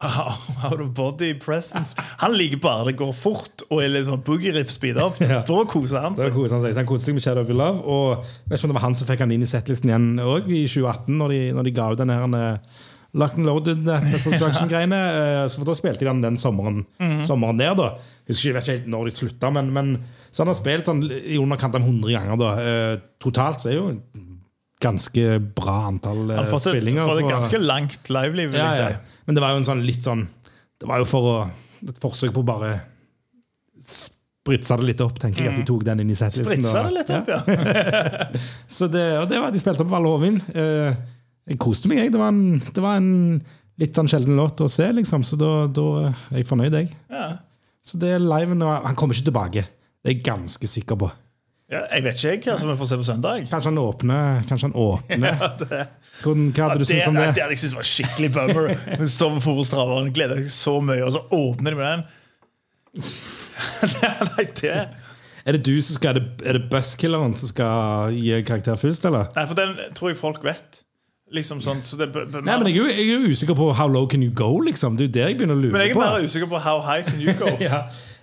out 0.05 0.81
of 0.81 0.91
body 0.95 1.35
presence. 1.41 1.95
Han 2.19 2.35
liker 2.37 2.61
bare 2.61 2.91
det 2.91 2.99
går 3.01 3.13
fort 3.17 3.65
og 3.71 3.81
er 3.81 3.95
litt 3.95 4.09
sånn 4.09 4.21
boogie 4.27 4.53
riff 4.57 4.73
speed 4.73 5.01
up. 5.01 5.21
Ja. 5.27 5.41
Da 5.47 5.63
koser 5.69 6.05
han 6.05 6.17
seg. 6.19 6.35
koset 6.35 6.57
han 6.59 6.65
seg. 6.67 6.75
Så 6.75 6.83
han 6.83 6.89
koser 6.89 7.09
seg 7.09 7.17
med 7.17 7.25
Shadow 7.25 7.43
of 7.43 7.49
Your 7.51 7.59
Love. 7.59 7.81
Og 7.83 8.27
jeg 8.27 8.51
vet 8.51 8.59
ikke 8.59 8.69
om 8.69 8.75
det 8.75 8.79
var 8.79 8.85
han 8.87 8.99
som 8.99 9.09
fikk 9.09 9.25
han 9.25 9.33
inn 9.35 9.47
i 9.47 9.49
settlisten 9.51 9.91
igjen 9.91 10.11
òg, 10.23 10.51
i 10.53 10.67
2018, 10.69 11.17
når 11.17 11.33
de, 11.35 11.41
når 11.57 11.67
de 11.67 11.73
ga 11.79 11.89
ut 11.93 12.03
den 12.03 12.13
her 12.13 12.37
eh, 12.41 12.85
Locked 13.17 13.41
and 13.41 13.49
Loaded 13.49 13.89
eh. 13.89 14.07
Eh, 14.13 15.49
Så 15.49 15.57
for 15.59 15.67
Da 15.71 15.75
spilte 15.79 16.05
de 16.05 16.11
den 16.11 16.23
den 16.25 16.39
sommeren, 16.41 16.85
sommeren 17.27 17.59
der, 17.61 17.75
da. 17.79 17.89
Husker 18.29 18.53
ikke, 18.61 18.77
helt 18.77 18.93
når 18.93 19.09
de 19.09 19.17
slutta, 19.17 19.51
men, 19.55 19.73
men 19.73 19.97
så 20.31 20.45
han 20.45 20.53
har 20.53 20.59
spilt 20.59 20.89
sånn 20.91 21.03
i 21.09 21.41
underkant 21.41 21.79
av 21.79 21.87
100 21.87 22.13
ganger. 22.13 22.37
da 22.37 22.53
Totalt 23.23 23.65
så 23.65 23.73
er 23.73 23.79
jo 23.81 23.91
ganske 24.83 25.39
bra 25.57 25.87
antall 25.89 26.27
spillinger. 26.61 27.01
Han 27.01 27.09
har 27.09 27.17
fått 27.17 27.25
et, 27.25 27.31
ganske 27.33 27.61
langt 27.63 28.11
liveliv, 28.13 28.53
vil 28.53 28.61
ja, 28.61 28.73
jeg 28.77 28.83
ja. 28.83 28.89
si. 28.93 29.16
Men 29.27 29.37
det 29.39 29.43
var 29.43 29.55
jo 29.55 29.63
en 29.63 29.69
sånn 29.69 29.83
litt 29.87 30.05
sånn 30.07 30.27
Det 30.79 30.87
var 30.89 31.01
jo 31.03 31.09
for 31.09 31.31
å 31.31 31.37
et 31.87 31.99
forsøk 32.01 32.33
på 32.35 32.41
å 32.43 32.47
bare 32.47 32.71
spritse 33.83 34.77
det 34.81 34.87
litt 34.89 35.03
opp, 35.05 35.19
tenker 35.21 35.45
jeg. 35.45 35.53
At 35.53 35.61
de 35.61 35.67
tok 35.69 35.85
den 35.87 36.03
inn 36.03 36.13
i 36.13 36.17
settlisten. 36.19 36.65
Spritsa 36.65 36.85
det 36.87 36.95
litt 36.95 37.13
opp, 37.13 37.29
ja. 37.31 38.41
Så 38.79 38.89
det, 38.91 39.05
og 39.21 39.29
det 39.31 39.41
var, 39.43 39.53
De 39.55 39.61
spilte 39.63 39.85
på 39.85 39.93
Valle 39.93 40.13
Hovin. 40.13 40.39
Eh, 40.55 40.97
jeg 41.51 41.61
koste 41.63 41.91
meg, 41.91 42.01
jeg. 42.05 42.15
Det 42.15 42.21
var 42.23 42.33
en, 42.33 42.61
det 42.65 42.85
var 42.85 43.01
en 43.01 43.11
litt 43.83 43.99
sånn 43.99 44.09
sjelden 44.11 44.39
låt 44.39 44.63
å 44.65 44.71
se, 44.73 44.89
liksom. 44.97 45.25
Så 45.27 45.39
da, 45.41 45.51
da 45.69 45.87
er 46.09 46.41
jeg 46.41 46.49
fornøyd, 46.49 46.79
jeg. 46.81 46.95
ja. 47.13 47.29
Så 47.87 48.01
det 48.03 48.17
er 48.17 48.23
liven, 48.25 48.65
og 48.67 48.89
han 48.89 48.97
kommer 48.99 49.15
ikke 49.15 49.29
tilbake. 49.29 49.63
Det 50.03 50.11
er 50.11 50.17
jeg 50.17 50.25
ganske 50.27 50.67
sikker 50.71 50.99
på. 50.99 51.07
Ja 51.73 51.81
jeg 51.91 52.05
vet 52.05 52.21
ikke 52.37 52.51
jeg 52.53 52.61
som 52.61 52.69
vi 52.71 52.77
får 52.79 52.89
se 52.93 52.99
på 53.01 53.07
søndag. 53.09 53.47
Kanskje 53.51 53.73
han 53.73 53.81
åpner. 53.83 54.43
Kanskje 54.47 54.69
han 54.69 54.77
åpner. 54.79 55.41
Hvordan, 56.23 56.45
hva 56.55 56.69
Ja, 56.69 56.75
du 56.77 56.85
det, 56.85 56.87
syntes 56.93 57.09
om 57.11 57.19
det? 57.19 57.25
det 57.35 57.43
hadde 57.43 57.57
jeg 57.57 57.63
syntes 57.65 57.77
var 57.81 57.89
skikkelig 57.91 58.31
bummer. 58.37 58.71
Hun 59.01 59.11
står 59.11 59.35
på 59.35 59.43
Forestraveren, 59.49 60.13
gleder 60.15 60.39
seg 60.45 60.53
så 60.55 60.77
mye, 60.81 61.03
og 61.09 61.13
så 61.17 61.25
åpner 61.35 61.75
de 61.75 61.81
med 61.81 61.91
den. 61.91 62.07
nei, 64.37 64.47
det 64.61 64.73
Er 65.47 65.53
det 65.59 65.63
du 65.67 65.75
som 65.83 65.99
skal, 65.99 66.17
er 66.17 66.21
det, 66.23 66.47
er 66.49 66.59
det 66.59 66.65
Buzzkilleren 66.73 67.35
som 67.37 67.51
skal 67.51 68.15
gi 68.17 68.41
karakter 68.47 68.79
først, 68.81 69.05
eller? 69.11 69.29
Nei, 69.37 69.45
for 69.51 69.59
den 69.59 69.77
tror 69.99 70.11
jeg 70.15 70.19
folk 70.23 70.43
vet. 70.47 70.83
Liksom 71.35 71.59
sånn, 71.59 71.81
så 71.83 71.99
det, 71.99 72.07
Nei, 72.15 72.55
men 72.55 72.69
jeg 72.71 72.77
er, 72.77 72.79
jo, 72.79 72.85
jeg 72.87 73.07
er 73.11 73.25
jo 73.27 73.33
usikker 73.35 73.57
på 73.59 73.73
how 73.75 73.89
low 73.91 74.07
can 74.11 74.23
you 74.23 74.31
go, 74.31 74.53
liksom. 74.63 74.95
Det 74.99 75.09
er 75.09 75.09
jo 75.09 75.15
det 75.17 75.25
jeg 75.25 75.39
begynner 75.41 75.59
å 75.59 75.63
lure 75.65 75.75
Men 75.75 75.83
jeg 75.83 75.97
er 75.97 75.99
bare 75.99 76.21
mer 76.21 76.29
usikker 76.31 76.51
på 76.53 76.61
how 76.63 76.79
high 76.87 77.03
can 77.07 77.19
you 77.23 77.35
go. 77.35 77.51
ja. 77.67 77.81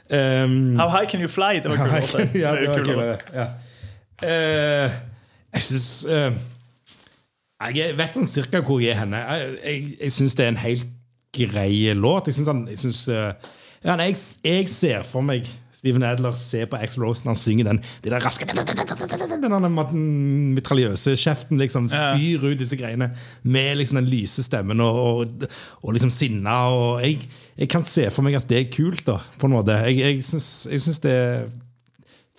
Um, 0.10 0.76
How 0.78 0.90
high 0.90 1.06
can 1.10 1.22
you 1.22 1.30
fly? 1.30 1.60
Det 1.64 1.72
var 1.72 1.78
kult. 1.78 1.92
high 1.92 2.08
can- 2.12 2.42
ja, 2.42 2.56
det 2.56 2.70
var 2.70 2.84
kulere. 2.84 3.18
Ja. 3.34 3.48
Uh, 4.24 4.92
jeg 5.54 5.62
syns 5.62 6.06
uh, 6.10 6.32
Jeg 7.74 7.98
vet 7.98 8.16
sånn 8.16 8.28
cirka 8.28 8.62
hvor 8.62 8.82
jeg 8.84 8.96
er 8.96 9.04
henne. 9.04 9.18
Jeg, 9.18 9.58
jeg, 9.64 9.98
jeg 10.02 10.12
syns 10.12 10.36
det 10.36 10.46
er 10.46 10.54
en 10.54 10.64
helt 10.64 10.88
grei 11.34 11.94
låt. 11.98 12.28
Jeg 12.28 12.38
syns 12.40 12.48
han 12.52 12.64
jeg 12.70 12.80
synes, 12.84 13.04
uh, 13.10 13.60
ja, 13.84 13.96
jeg, 14.00 14.18
jeg 14.44 14.70
ser 14.72 15.04
for 15.08 15.26
meg 15.26 15.48
Steven 15.74 16.04
Adler 16.08 16.36
se 16.38 16.62
på 16.70 16.78
Axel 16.80 17.04
Rose 17.04 17.26
når 17.26 17.34
han 17.34 17.40
synger 17.42 17.68
den 17.68 17.80
De 18.04 18.12
der 18.14 18.24
raske 18.24 18.46
Den 19.44 20.04
mitraljøse 20.56 21.18
kjeften 21.20 21.60
liksom 21.60 21.90
spyr 21.92 22.46
ut 22.46 22.60
disse 22.62 22.78
greiene 22.80 23.10
med 23.44 23.82
liksom 23.82 24.00
den 24.00 24.08
lyse 24.08 24.46
stemmen 24.46 24.80
og, 24.80 25.02
og, 25.04 25.48
og 25.82 25.98
liksom 25.98 26.14
sinna. 26.14 26.56
Og 26.72 27.04
jeg, 27.04 27.28
jeg 27.58 27.70
kan 27.70 27.86
se 27.86 28.08
for 28.14 28.26
meg 28.26 28.38
at 28.40 28.48
det 28.50 28.60
er 28.60 28.72
kult, 28.74 29.04
da, 29.08 29.20
på 29.40 29.50
en 29.50 29.56
måte. 29.56 29.76
Jeg, 29.86 30.00
jeg, 30.02 30.26
syns, 30.26 30.50
jeg 30.72 30.82
syns 30.82 31.02
det 31.04 31.18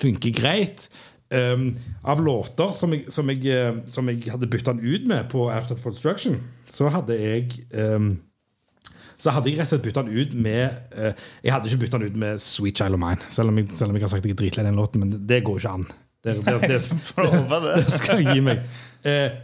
funker 0.00 0.34
greit. 0.34 0.88
Um, 1.34 1.70
av 2.06 2.20
låter 2.22 2.74
som 2.76 2.92
jeg, 2.94 3.08
som, 3.10 3.30
jeg, 3.32 3.46
eh, 3.48 3.78
som 3.90 4.06
jeg 4.12 4.28
hadde 4.28 4.46
bytta 4.52 4.74
den 4.76 4.84
ut 4.84 5.06
med 5.08 5.30
på 5.32 5.48
After 5.50 5.78
for 5.80 5.94
Destruction, 5.94 6.36
så 6.68 6.90
hadde 6.92 7.16
jeg 7.16 7.48
um, 7.72 8.12
Så 9.16 9.32
hadde 9.32 9.48
jeg 9.48 9.56
rett 9.56 9.64
og 9.64 9.70
slett 9.72 9.86
bytta 9.86 10.04
den 10.04 10.20
ut 10.20 10.34
med 10.36 10.76
uh, 10.92 11.16
Jeg 11.42 11.54
hadde 11.54 11.70
ikke 11.70 11.86
bytta 11.86 11.98
den 12.02 12.12
ut 12.12 12.20
med 12.20 12.44
Sweet 12.44 12.78
Child 12.78 12.98
of 12.98 13.02
Mine, 13.02 13.32
selv 13.32 13.50
om 13.50 13.58
jeg, 13.58 13.70
selv 13.72 13.90
om 13.90 13.98
jeg 13.98 14.04
har 14.04 14.12
sagt 14.12 14.28
jeg 14.28 14.36
er 14.36 14.40
dritlei 14.42 14.66
den 14.68 14.78
låten, 14.78 15.00
men 15.00 15.16
det 15.26 15.40
går 15.48 15.58
ikke 15.62 15.74
an. 15.80 15.88
Det, 16.24 16.36
det, 16.44 16.54
det, 16.60 16.78
det. 17.66 17.84
skal 17.96 18.20
jeg 18.20 18.36
gi 18.36 18.44
meg. 18.44 18.62
Eh, 19.08 19.40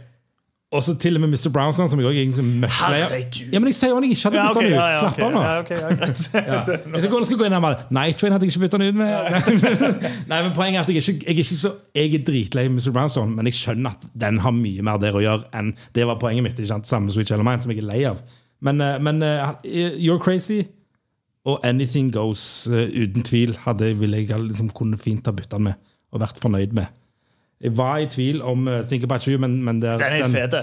Og 0.71 0.83
så 0.83 0.93
til 0.95 1.17
og 1.17 1.21
med 1.21 1.33
Mr. 1.33 1.49
Brownson, 1.51 1.89
som 1.91 1.99
jeg 1.99 2.07
også 2.07 2.19
egentlig 2.19 2.43
møkklei. 2.61 2.99
Herregud. 3.01 3.49
Ja, 3.51 3.59
men 3.59 3.67
jeg 3.67 3.75
sier 3.75 3.89
jo 3.91 3.95
han 3.97 4.05
ikke 4.07 4.21
hadde 4.23 4.43
bytta 4.45 4.61
den 4.61 4.75
ut. 4.75 4.93
Slapp 5.01 5.17
av 5.25 5.33
nå. 5.33 5.41
Ja, 5.43 5.55
ok, 5.59 5.71
ja, 5.75 5.89
greit. 5.99 6.21
Jeg 6.95 7.01
skal 7.03 7.11
gå, 7.11 7.19
skal 7.27 7.35
jeg 7.35 7.39
gå 7.41 7.47
inn 7.49 7.55
her 7.57 7.81
Night 7.97 8.21
Train 8.21 8.35
hadde 8.35 8.47
jeg 8.47 8.53
ikke 8.53 8.61
bytta 8.63 8.79
den 8.79 8.93
ut 8.93 8.99
med. 9.01 9.09
Nei, 10.31 10.39
men 10.45 10.53
Poenget 10.55 10.79
er 10.79 10.85
at 10.85 10.93
jeg 10.93 11.01
ikke, 11.03 11.25
jeg 11.25 11.35
er 11.35 11.41
ikke 11.43 11.59
så 11.59 11.73
Jeg 11.95 12.13
er 12.15 12.23
dritlei 12.29 12.63
Mr. 12.71 12.93
Brownstone, 12.95 13.35
men 13.35 13.49
jeg 13.51 13.57
skjønner 13.59 13.97
at 13.97 14.07
den 14.23 14.39
har 14.45 14.55
mye 14.55 14.85
mer 14.87 15.01
der 15.03 15.17
å 15.19 15.23
gjøre 15.25 15.51
enn 15.59 15.73
Det 15.95 16.07
var 16.07 16.21
poenget 16.23 16.47
mitt. 16.47 16.55
ikke 16.55 16.71
sant? 16.71 16.87
Samme 16.87 17.11
Switch 17.11 17.35
Element, 17.35 17.65
som 17.65 17.75
jeg 17.75 17.83
er 17.83 17.89
lei 17.91 17.99
av. 18.07 18.23
Men, 18.63 18.79
eh, 18.85 18.95
men 19.03 19.19
uh, 19.27 19.51
You're 19.65 20.21
Crazy 20.23 20.61
og 21.51 21.59
Anything 21.67 22.13
Goes 22.15 22.45
uh, 22.71 22.85
uten 22.87 23.27
tvil 23.27 23.57
hadde, 23.65 23.91
ville 23.99 24.23
jeg 24.23 24.39
liksom 24.47 24.71
kunne 24.77 24.99
fint 25.01 25.27
ha 25.27 25.35
bytta 25.35 25.59
den 25.59 25.73
med 25.73 25.79
og 26.11 26.23
vært 26.23 26.39
fornøyd 26.43 26.75
med. 26.75 26.87
Jeg 27.63 27.77
var 27.77 27.97
i 27.97 28.05
tvil 28.09 28.41
om 28.41 28.67
uh, 28.67 28.81
Think 28.87 29.03
About 29.03 29.23
You, 29.23 29.37
men, 29.37 29.63
men 29.63 29.83
er 29.83 29.97
Den 29.97 30.21
er 30.21 30.27
fet. 30.27 30.55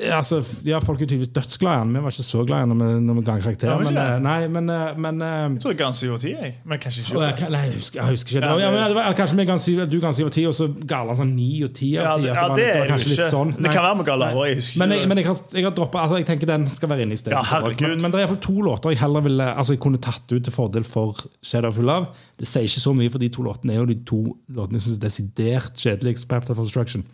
Altså, 0.00 0.40
ja, 0.66 0.80
folk 0.82 0.98
er 0.98 1.06
tydeligvis 1.06 1.30
dødsglade 1.30 1.76
i 1.76 1.78
han. 1.78 1.92
Vi 1.94 2.00
var 2.02 2.10
ikke 2.10 2.22
så 2.26 2.40
glade 2.46 2.64
i 2.64 2.66
han 2.66 2.72
når 2.74 2.96
når 3.04 3.14
vi 3.14 3.22
ga 3.28 3.34
karakter. 3.38 3.78
Men, 3.78 3.98
eh, 4.02 4.16
nei, 4.24 4.48
men, 4.50 4.70
eh, 4.70 4.96
men 4.98 5.22
eh, 5.22 5.52
Jeg 5.54 5.60
tror 5.62 5.70
jeg 5.70 5.78
ga 5.78 5.86
den 5.86 5.94
7 5.94 6.08
av 6.10 6.18
10, 6.18 6.32
jeg. 6.34 6.54
Men 6.64 6.80
kanskje 6.82 7.04
ikke. 7.04 7.20
jeg, 7.22 7.50
nei, 7.54 7.60
jeg, 7.68 7.74
husker, 7.78 8.00
jeg 8.00 8.16
husker 8.16 8.36
ikke. 8.40 8.56
Ja, 8.64 8.70
men 8.74 8.88
det 8.90 8.96
var, 8.98 9.14
kanskje 9.14 9.58
si, 9.62 9.76
du 9.86 10.00
kan 10.02 10.16
si 10.16 10.24
over 10.26 10.34
10, 10.34 10.46
og 10.50 10.56
så 10.58 10.68
ga 10.82 11.00
han 11.04 11.20
sånn 11.22 11.32
9 11.36 11.62
og 11.68 11.70
10 11.78 11.92
Ja, 11.92 12.08
av 12.10 12.18
10. 12.18 12.26
det, 12.26 12.34
ja, 12.34 12.48
det 12.58 12.66
er 12.72 12.90
jo 12.90 12.98
ikke 12.98 13.30
sånn. 13.36 13.54
Det 13.54 13.70
kan 13.70 13.86
være 13.86 14.00
vi 14.02 14.08
ga 14.10 14.18
lavere. 14.24 14.48
Jeg 14.50 14.82
Men, 14.82 14.96
jeg, 14.98 15.08
men 15.08 15.22
jeg 15.22 15.30
har, 15.30 15.42
jeg 15.54 15.68
har 15.68 15.76
droppet, 15.78 16.00
altså 16.02 16.18
jeg 16.18 16.28
tenker 16.32 16.50
den 16.50 16.66
skal 16.74 16.90
være 16.90 17.06
inne 17.06 17.14
i 17.14 17.22
stedet. 17.22 17.38
Ja, 17.38 17.62
men, 17.62 18.02
men 18.02 18.10
det 18.10 18.18
er 18.18 18.26
iallfall 18.26 18.42
to 18.50 18.58
låter 18.66 18.90
jeg 18.90 19.02
heller 19.04 19.22
ville 19.24 19.46
Altså 19.54 19.76
jeg 19.76 19.80
kunne 19.84 20.02
tatt 20.02 20.26
ut 20.32 20.42
til 20.42 20.52
fordel 20.52 20.84
for 20.84 21.22
Shadow 21.42 21.70
of 21.70 21.78
Love. 21.78 22.10
Det 22.40 22.50
sier 22.50 22.66
ikke 22.66 22.82
så 22.82 22.92
mye, 22.98 23.12
for 23.14 23.22
de 23.22 23.30
to 23.30 23.46
låtene 23.46 23.76
er 23.76 23.84
jo 23.84 23.86
de 23.92 24.00
to 24.02 24.24
låtene 24.50 24.80
jeg 24.80 24.88
syns 24.88 24.98
er 24.98 25.04
desidert 25.06 25.78
kjedeligst 25.78 26.26
på 26.26 26.34
Appetite 26.34 26.58
for 26.58 26.66
Destruction. 26.66 27.06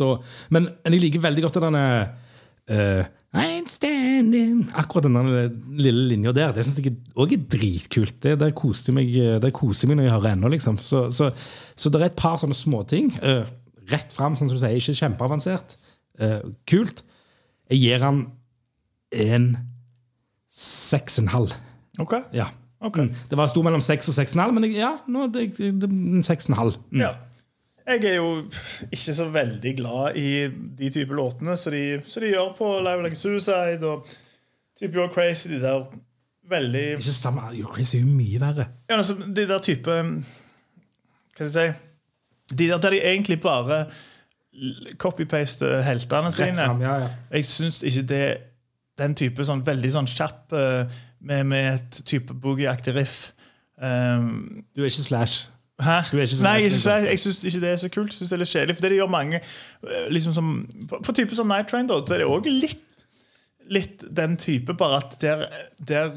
Så, 0.00 0.10
men, 0.54 0.68
jeg 0.86 1.04
liker 1.04 1.24
veldig 1.28 1.46
godt 1.46 1.60
denne 1.62 1.84
uh, 2.72 3.02
I'm 3.30 3.66
standing 3.70 4.64
Akkurat 4.74 5.06
den 5.06 5.76
lille 5.78 6.08
linja 6.10 6.32
der. 6.34 6.54
Det 6.56 6.64
syns 6.66 6.80
jeg 6.82 6.96
òg 7.14 7.36
er 7.36 7.44
dritkult. 7.52 8.16
Det, 8.24 8.34
der 8.40 8.50
koser 8.56 8.90
jeg 8.90 8.96
meg, 8.96 9.12
der 9.44 9.54
koser 9.54 9.86
jeg 9.86 9.92
meg 9.92 10.00
når 10.00 10.08
jeg 10.08 10.14
hører 10.16 10.34
ennå. 10.34 10.50
Liksom. 10.56 10.80
Så, 10.82 11.04
så, 11.14 11.30
så 11.78 11.92
det 11.92 12.00
er 12.00 12.08
et 12.08 12.18
par 12.18 12.40
sånne 12.42 12.58
småting. 12.58 13.12
Uh, 13.22 13.46
rett 13.92 14.10
fram, 14.14 14.34
sånn 14.34 14.50
som 14.50 14.58
du 14.58 14.62
sier. 14.64 14.74
Ikke 14.74 14.98
kjempeavansert. 14.98 15.76
Uh, 16.18 16.40
kult. 16.68 17.04
Jeg 17.70 17.84
gir 17.84 18.02
han 18.02 18.24
en 19.14 19.52
seks 20.50 21.20
og 21.20 21.28
en 21.28 21.34
halv. 21.36 21.56
Ok. 22.02 22.16
Ja. 22.34 22.50
okay. 22.80 23.06
Mm. 23.06 23.24
Det 23.30 23.38
var 23.38 23.50
sto 23.50 23.62
mellom 23.62 23.82
seks 23.84 24.10
og 24.10 24.18
seks 24.18 24.34
og 24.34 24.40
en 24.40 24.46
halv, 24.48 24.58
men 24.58 24.66
jeg, 24.66 24.80
ja, 24.82 24.96
nå, 25.06 25.28
det, 25.30 25.52
det, 25.58 25.74
det, 25.82 25.90
en 25.90 26.26
seks 26.26 26.48
og 26.48 26.54
en 26.54 26.62
halv. 26.64 26.80
Mm. 26.90 27.04
Ja. 27.04 27.14
Jeg 27.90 28.04
er 28.06 28.18
jo 28.20 28.44
ikke 28.92 29.14
så 29.16 29.26
veldig 29.34 29.72
glad 29.80 30.16
i 30.20 30.28
de 30.78 30.90
type 30.94 31.14
låtene 31.16 31.56
som 31.58 31.74
de, 31.74 31.84
de 31.98 32.28
gjør 32.30 32.52
på 32.58 32.68
Live 32.86 33.02
Like 33.02 33.18
Suicide 33.18 33.82
og 33.86 34.06
type 34.78 34.94
You're 34.94 35.10
Crazy. 35.10 35.48
De 35.50 35.58
der 35.62 35.88
veldig 36.50 36.84
Ikke 37.00 37.14
samme, 37.16 37.48
You're 37.56 37.72
Crazy 37.72 37.96
er 37.96 38.04
jo 38.04 38.12
mye 38.12 38.40
verre. 38.42 38.68
ja, 38.88 38.96
altså, 38.96 39.16
De 39.26 39.48
der 39.48 39.58
type 39.58 39.90
Hva 39.90 40.14
skal 41.34 41.46
jeg 41.46 41.74
si 41.74 42.56
De 42.56 42.68
der 42.68 42.78
der 42.78 42.90
de 42.90 43.02
egentlig 43.02 43.40
bare 43.40 43.84
copy-paste 44.98 45.82
heltene 45.82 46.32
sine. 46.32 46.54
Frem, 46.54 46.80
ja, 46.82 46.94
ja. 47.04 47.08
Jeg 47.30 47.44
syns 47.44 47.82
ikke 47.82 48.02
det 48.02 48.24
den 48.98 49.14
type 49.16 49.44
sånn 49.46 49.62
veldig 49.66 49.92
sånn 49.94 50.08
kjapp 50.10 50.52
eh, 50.52 50.98
med, 51.20 51.46
med 51.46 51.68
et 51.74 52.00
type 52.04 52.34
boogie-aktig 52.34 52.92
riff 52.96 53.32
um, 53.80 54.64
Du 54.74 54.82
er 54.82 54.90
ikke 54.90 55.06
Slash. 55.06 55.48
Nei, 56.44 56.56
jeg, 56.62 56.74
liksom. 56.74 57.18
syns 57.24 57.42
ikke 57.48 57.62
det 57.64 57.72
er 57.72 57.82
så 57.82 57.90
kult. 57.92 58.14
Synes 58.14 58.32
det 58.32 58.36
er 58.36 58.42
litt 58.42 58.52
kjedelig 58.52 58.76
For 58.76 58.86
det 58.86 58.92
de 58.92 59.00
gjør 59.00 59.12
mange 59.12 59.40
eh, 59.40 60.08
liksom 60.12 60.36
som, 60.36 60.50
på, 60.90 61.00
på 61.06 61.16
type 61.16 61.38
sånn 61.38 61.50
Night 61.50 61.70
Train, 61.72 61.88
da, 61.90 62.00
så 62.04 62.16
er 62.16 62.24
det 62.24 62.30
òg 62.30 62.48
litt, 62.50 63.06
litt 63.70 64.04
den 64.20 64.36
type, 64.40 64.76
bare 64.78 65.00
at 65.00 65.16
der, 65.22 65.46
der 65.88 66.12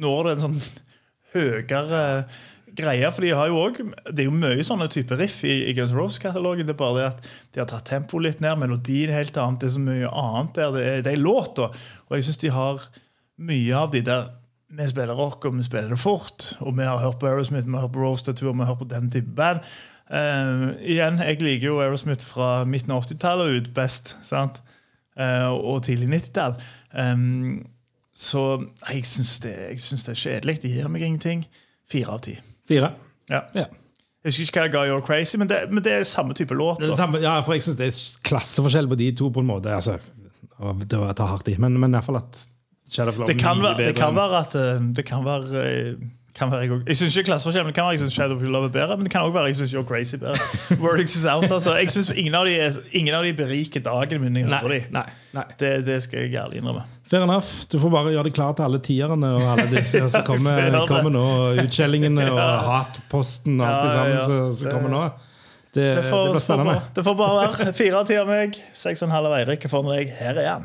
når 0.00 0.24
det 0.26 0.36
en 0.36 0.46
sånn 0.48 0.62
høyere 1.34 1.64
greie. 2.80 3.10
For 3.12 3.24
de 3.24 3.34
har 3.36 3.50
jo 3.50 3.60
også, 3.60 3.86
det 4.10 4.24
er 4.24 4.28
jo 4.28 4.34
mye 4.36 4.66
sånne 4.66 4.88
type 4.92 5.18
riff 5.18 5.40
i, 5.46 5.54
i 5.70 5.76
Guns 5.76 5.94
N' 5.94 6.00
Roses-katalogen. 6.00 6.68
Det 6.68 6.74
er 6.74 6.80
bare 6.80 6.98
det 6.98 7.06
at 7.10 7.30
de 7.54 7.62
har 7.62 7.70
tatt 7.70 7.88
tempoet 7.90 8.26
litt 8.26 8.42
ned, 8.44 8.58
melodien 8.60 9.12
helt 9.14 9.36
annet. 9.40 9.62
Det 9.62 9.70
er 9.70 9.76
så 9.76 9.84
mye 9.84 10.10
annet 10.24 10.58
der. 10.58 10.74
Det 10.74 10.84
er, 10.88 11.06
det 11.06 11.14
er 11.14 11.24
låt, 11.24 11.56
da. 11.58 11.70
Og 12.08 12.18
jeg 12.18 12.28
syns 12.28 12.42
de 12.42 12.52
har 12.54 12.84
mye 13.50 13.76
av 13.76 13.92
de 13.94 14.04
der 14.04 14.28
vi 14.70 14.88
spiller 14.88 15.14
rock, 15.14 15.44
og 15.44 15.56
vi 15.56 15.62
spiller 15.66 15.88
det 15.90 15.98
fort. 15.98 16.52
Og 16.60 16.76
vi 16.78 16.86
har 16.86 16.98
hørt 16.98 17.18
på 17.18 17.26
Aerosmith, 17.26 17.66
vi 17.66 17.72
har 17.72 17.86
hørt 17.86 17.92
på 17.92 18.04
Rose 18.04 18.24
Tattoo, 18.24 18.48
og 18.48 18.54
vi 18.54 18.64
har 18.64 18.72
hørt 18.72 18.78
på 18.78 18.90
den 18.90 19.10
type 19.10 19.34
band. 19.36 19.64
Uh, 20.10 20.74
igjen, 20.82 21.18
jeg 21.22 21.42
liker 21.42 21.66
jo 21.66 21.80
Aerosmith 21.82 22.26
fra 22.26 22.64
midten 22.64 22.94
av 22.94 23.04
80-tallet 23.04 23.46
og 23.46 23.58
ut 23.58 23.74
best. 23.74 24.16
sant? 24.26 24.62
Uh, 25.18 25.50
og 25.50 25.82
tidlig 25.86 26.08
90-tall. 26.08 26.56
Um, 26.94 27.66
så 28.14 28.62
jeg 28.90 29.04
syns 29.06 29.38
det, 29.40 29.54
jeg 29.70 29.80
syns 29.80 30.06
det 30.06 30.14
er 30.14 30.22
kjedelig. 30.22 30.62
Det 30.62 30.70
gir 30.70 30.88
meg 30.92 31.06
ingenting. 31.06 31.44
Fire 31.90 32.16
av 32.16 32.24
ti. 32.26 32.36
Fire. 32.68 32.92
Ja. 33.30 33.44
Ja. 33.54 33.66
Jeg 34.20 34.36
husker 34.36 34.44
ikke 34.44 34.60
hva 34.60 34.66
jeg 34.66 34.72
ga 34.74 34.80
You're 34.90 35.04
Crazy, 35.06 35.38
men 35.40 35.48
det, 35.48 35.62
men 35.70 35.82
det 35.84 35.92
er 35.96 36.02
samme 36.04 36.34
type 36.36 36.54
låt. 36.54 36.82
Samme, 36.96 37.22
ja, 37.22 37.38
for 37.40 37.56
jeg 37.56 37.64
synes 37.64 37.78
det 37.78 37.86
er 37.88 38.00
klasseforskjell 38.28 38.88
på 38.90 38.98
de 39.00 39.12
to 39.16 39.30
på 39.32 39.40
en 39.40 39.48
måte. 39.48 39.72
Altså, 39.72 39.96
det 40.60 40.98
var 40.98 41.14
å 41.14 41.16
ta 41.16 41.30
hardt 41.30 41.48
i, 41.48 41.56
men, 41.58 41.78
men 41.80 41.96
fall 42.04 42.20
at 42.20 42.42
Det 42.90 43.38
kan, 43.38 43.60
være, 43.62 43.76
det 43.86 43.94
kan 43.96 44.16
være 44.16 44.38
at 44.40 44.54
eh, 44.58 44.80
Det 44.96 45.04
kan 45.06 45.24
være 45.24 45.66
eh, 45.66 45.94
kan 46.34 46.48
være 46.50 46.60
jeg, 46.62 46.70
jeg 46.88 46.96
syns 46.96 47.16
ikke 47.18 47.26
klasseforskjell, 47.26 47.64
men 47.66 47.72
det 47.72 47.74
kan 47.74 47.84
være 47.84 47.90
jeg 47.96 47.98
synes 48.00 48.14
Shadow 48.14 48.36
of 48.36 48.42
Your 48.42 48.50
Love 48.54 48.68
er 48.68 48.72
bedre. 48.72 48.96
Men 48.96 49.04
det 49.04 49.10
kan 49.12 49.20
også 49.26 49.32
være 49.34 49.44
jeg 49.50 49.56
syns 49.58 49.72
You're 49.74 49.84
Crazy 49.88 50.16
bedre. 50.16 50.36
Wordings 50.84 51.16
is 51.16 51.26
out, 51.26 51.44
altså. 51.50 51.74
Jeg 51.76 51.90
synes 51.90 52.10
ingen 52.16 52.34
av 52.38 52.46
de, 52.46 52.54
er, 52.60 52.76
ingen 52.92 53.14
av 53.14 53.24
de 53.26 53.32
beriker 53.34 53.82
dagen 53.84 54.22
min 54.22 54.36
jeg 54.38 54.46
Nei, 54.46 54.78
nei, 54.94 55.02
nei. 55.36 55.44
Det, 55.60 55.72
det 55.86 55.98
skal 56.06 56.20
jeg 56.24 56.34
ærlig 56.40 56.62
innrømme. 56.62 56.84
Fair 57.10 57.26
enough. 57.26 57.50
Du 57.72 57.78
får 57.82 57.90
bare 57.92 58.14
gjøre 58.14 58.28
deg 58.30 58.34
klar 58.38 58.54
til 58.58 58.66
alle 58.68 58.78
tierne 58.86 59.32
og 59.36 59.42
alle 59.52 59.66
disse 59.74 60.00
som 60.14 60.24
kommer, 60.26 60.62
det. 60.70 60.84
kommer 60.88 61.10
nå. 61.18 61.24
Utskjellingene 61.66 62.28
og 62.30 62.40
hatposten 62.70 63.58
og 63.60 63.66
alt 63.68 63.82
det 63.82 63.90
Ja, 63.90 63.96
sammen 63.98 64.16
ja. 64.16 64.26
som- 64.26 64.54
som 64.54 64.68
Det- 64.68 64.74
kommer 64.78 64.94
nå. 64.96 65.02
Det, 65.74 65.82
Det 65.96 66.04
får, 66.06 66.24
det 66.24 66.30
blir 66.30 66.40
får 66.40 66.46
spennende. 66.46 66.72
bare, 66.72 66.94
det 66.96 67.04
får 67.06 67.14
bare 67.14 67.42
være 67.58 67.72
fire 67.78 67.98
av 68.00 68.06
ti 68.08 68.16
av 68.18 68.26
meg, 68.26 68.56
seks 68.74 69.02
og 69.02 69.08
en 69.10 69.12
halv 69.14 69.26
av 69.30 69.36
Eirik. 69.42 69.66
Får 69.70 69.84
nå? 69.86 69.98
Her 70.18 70.38
er 70.42 70.48
han. 70.54 70.64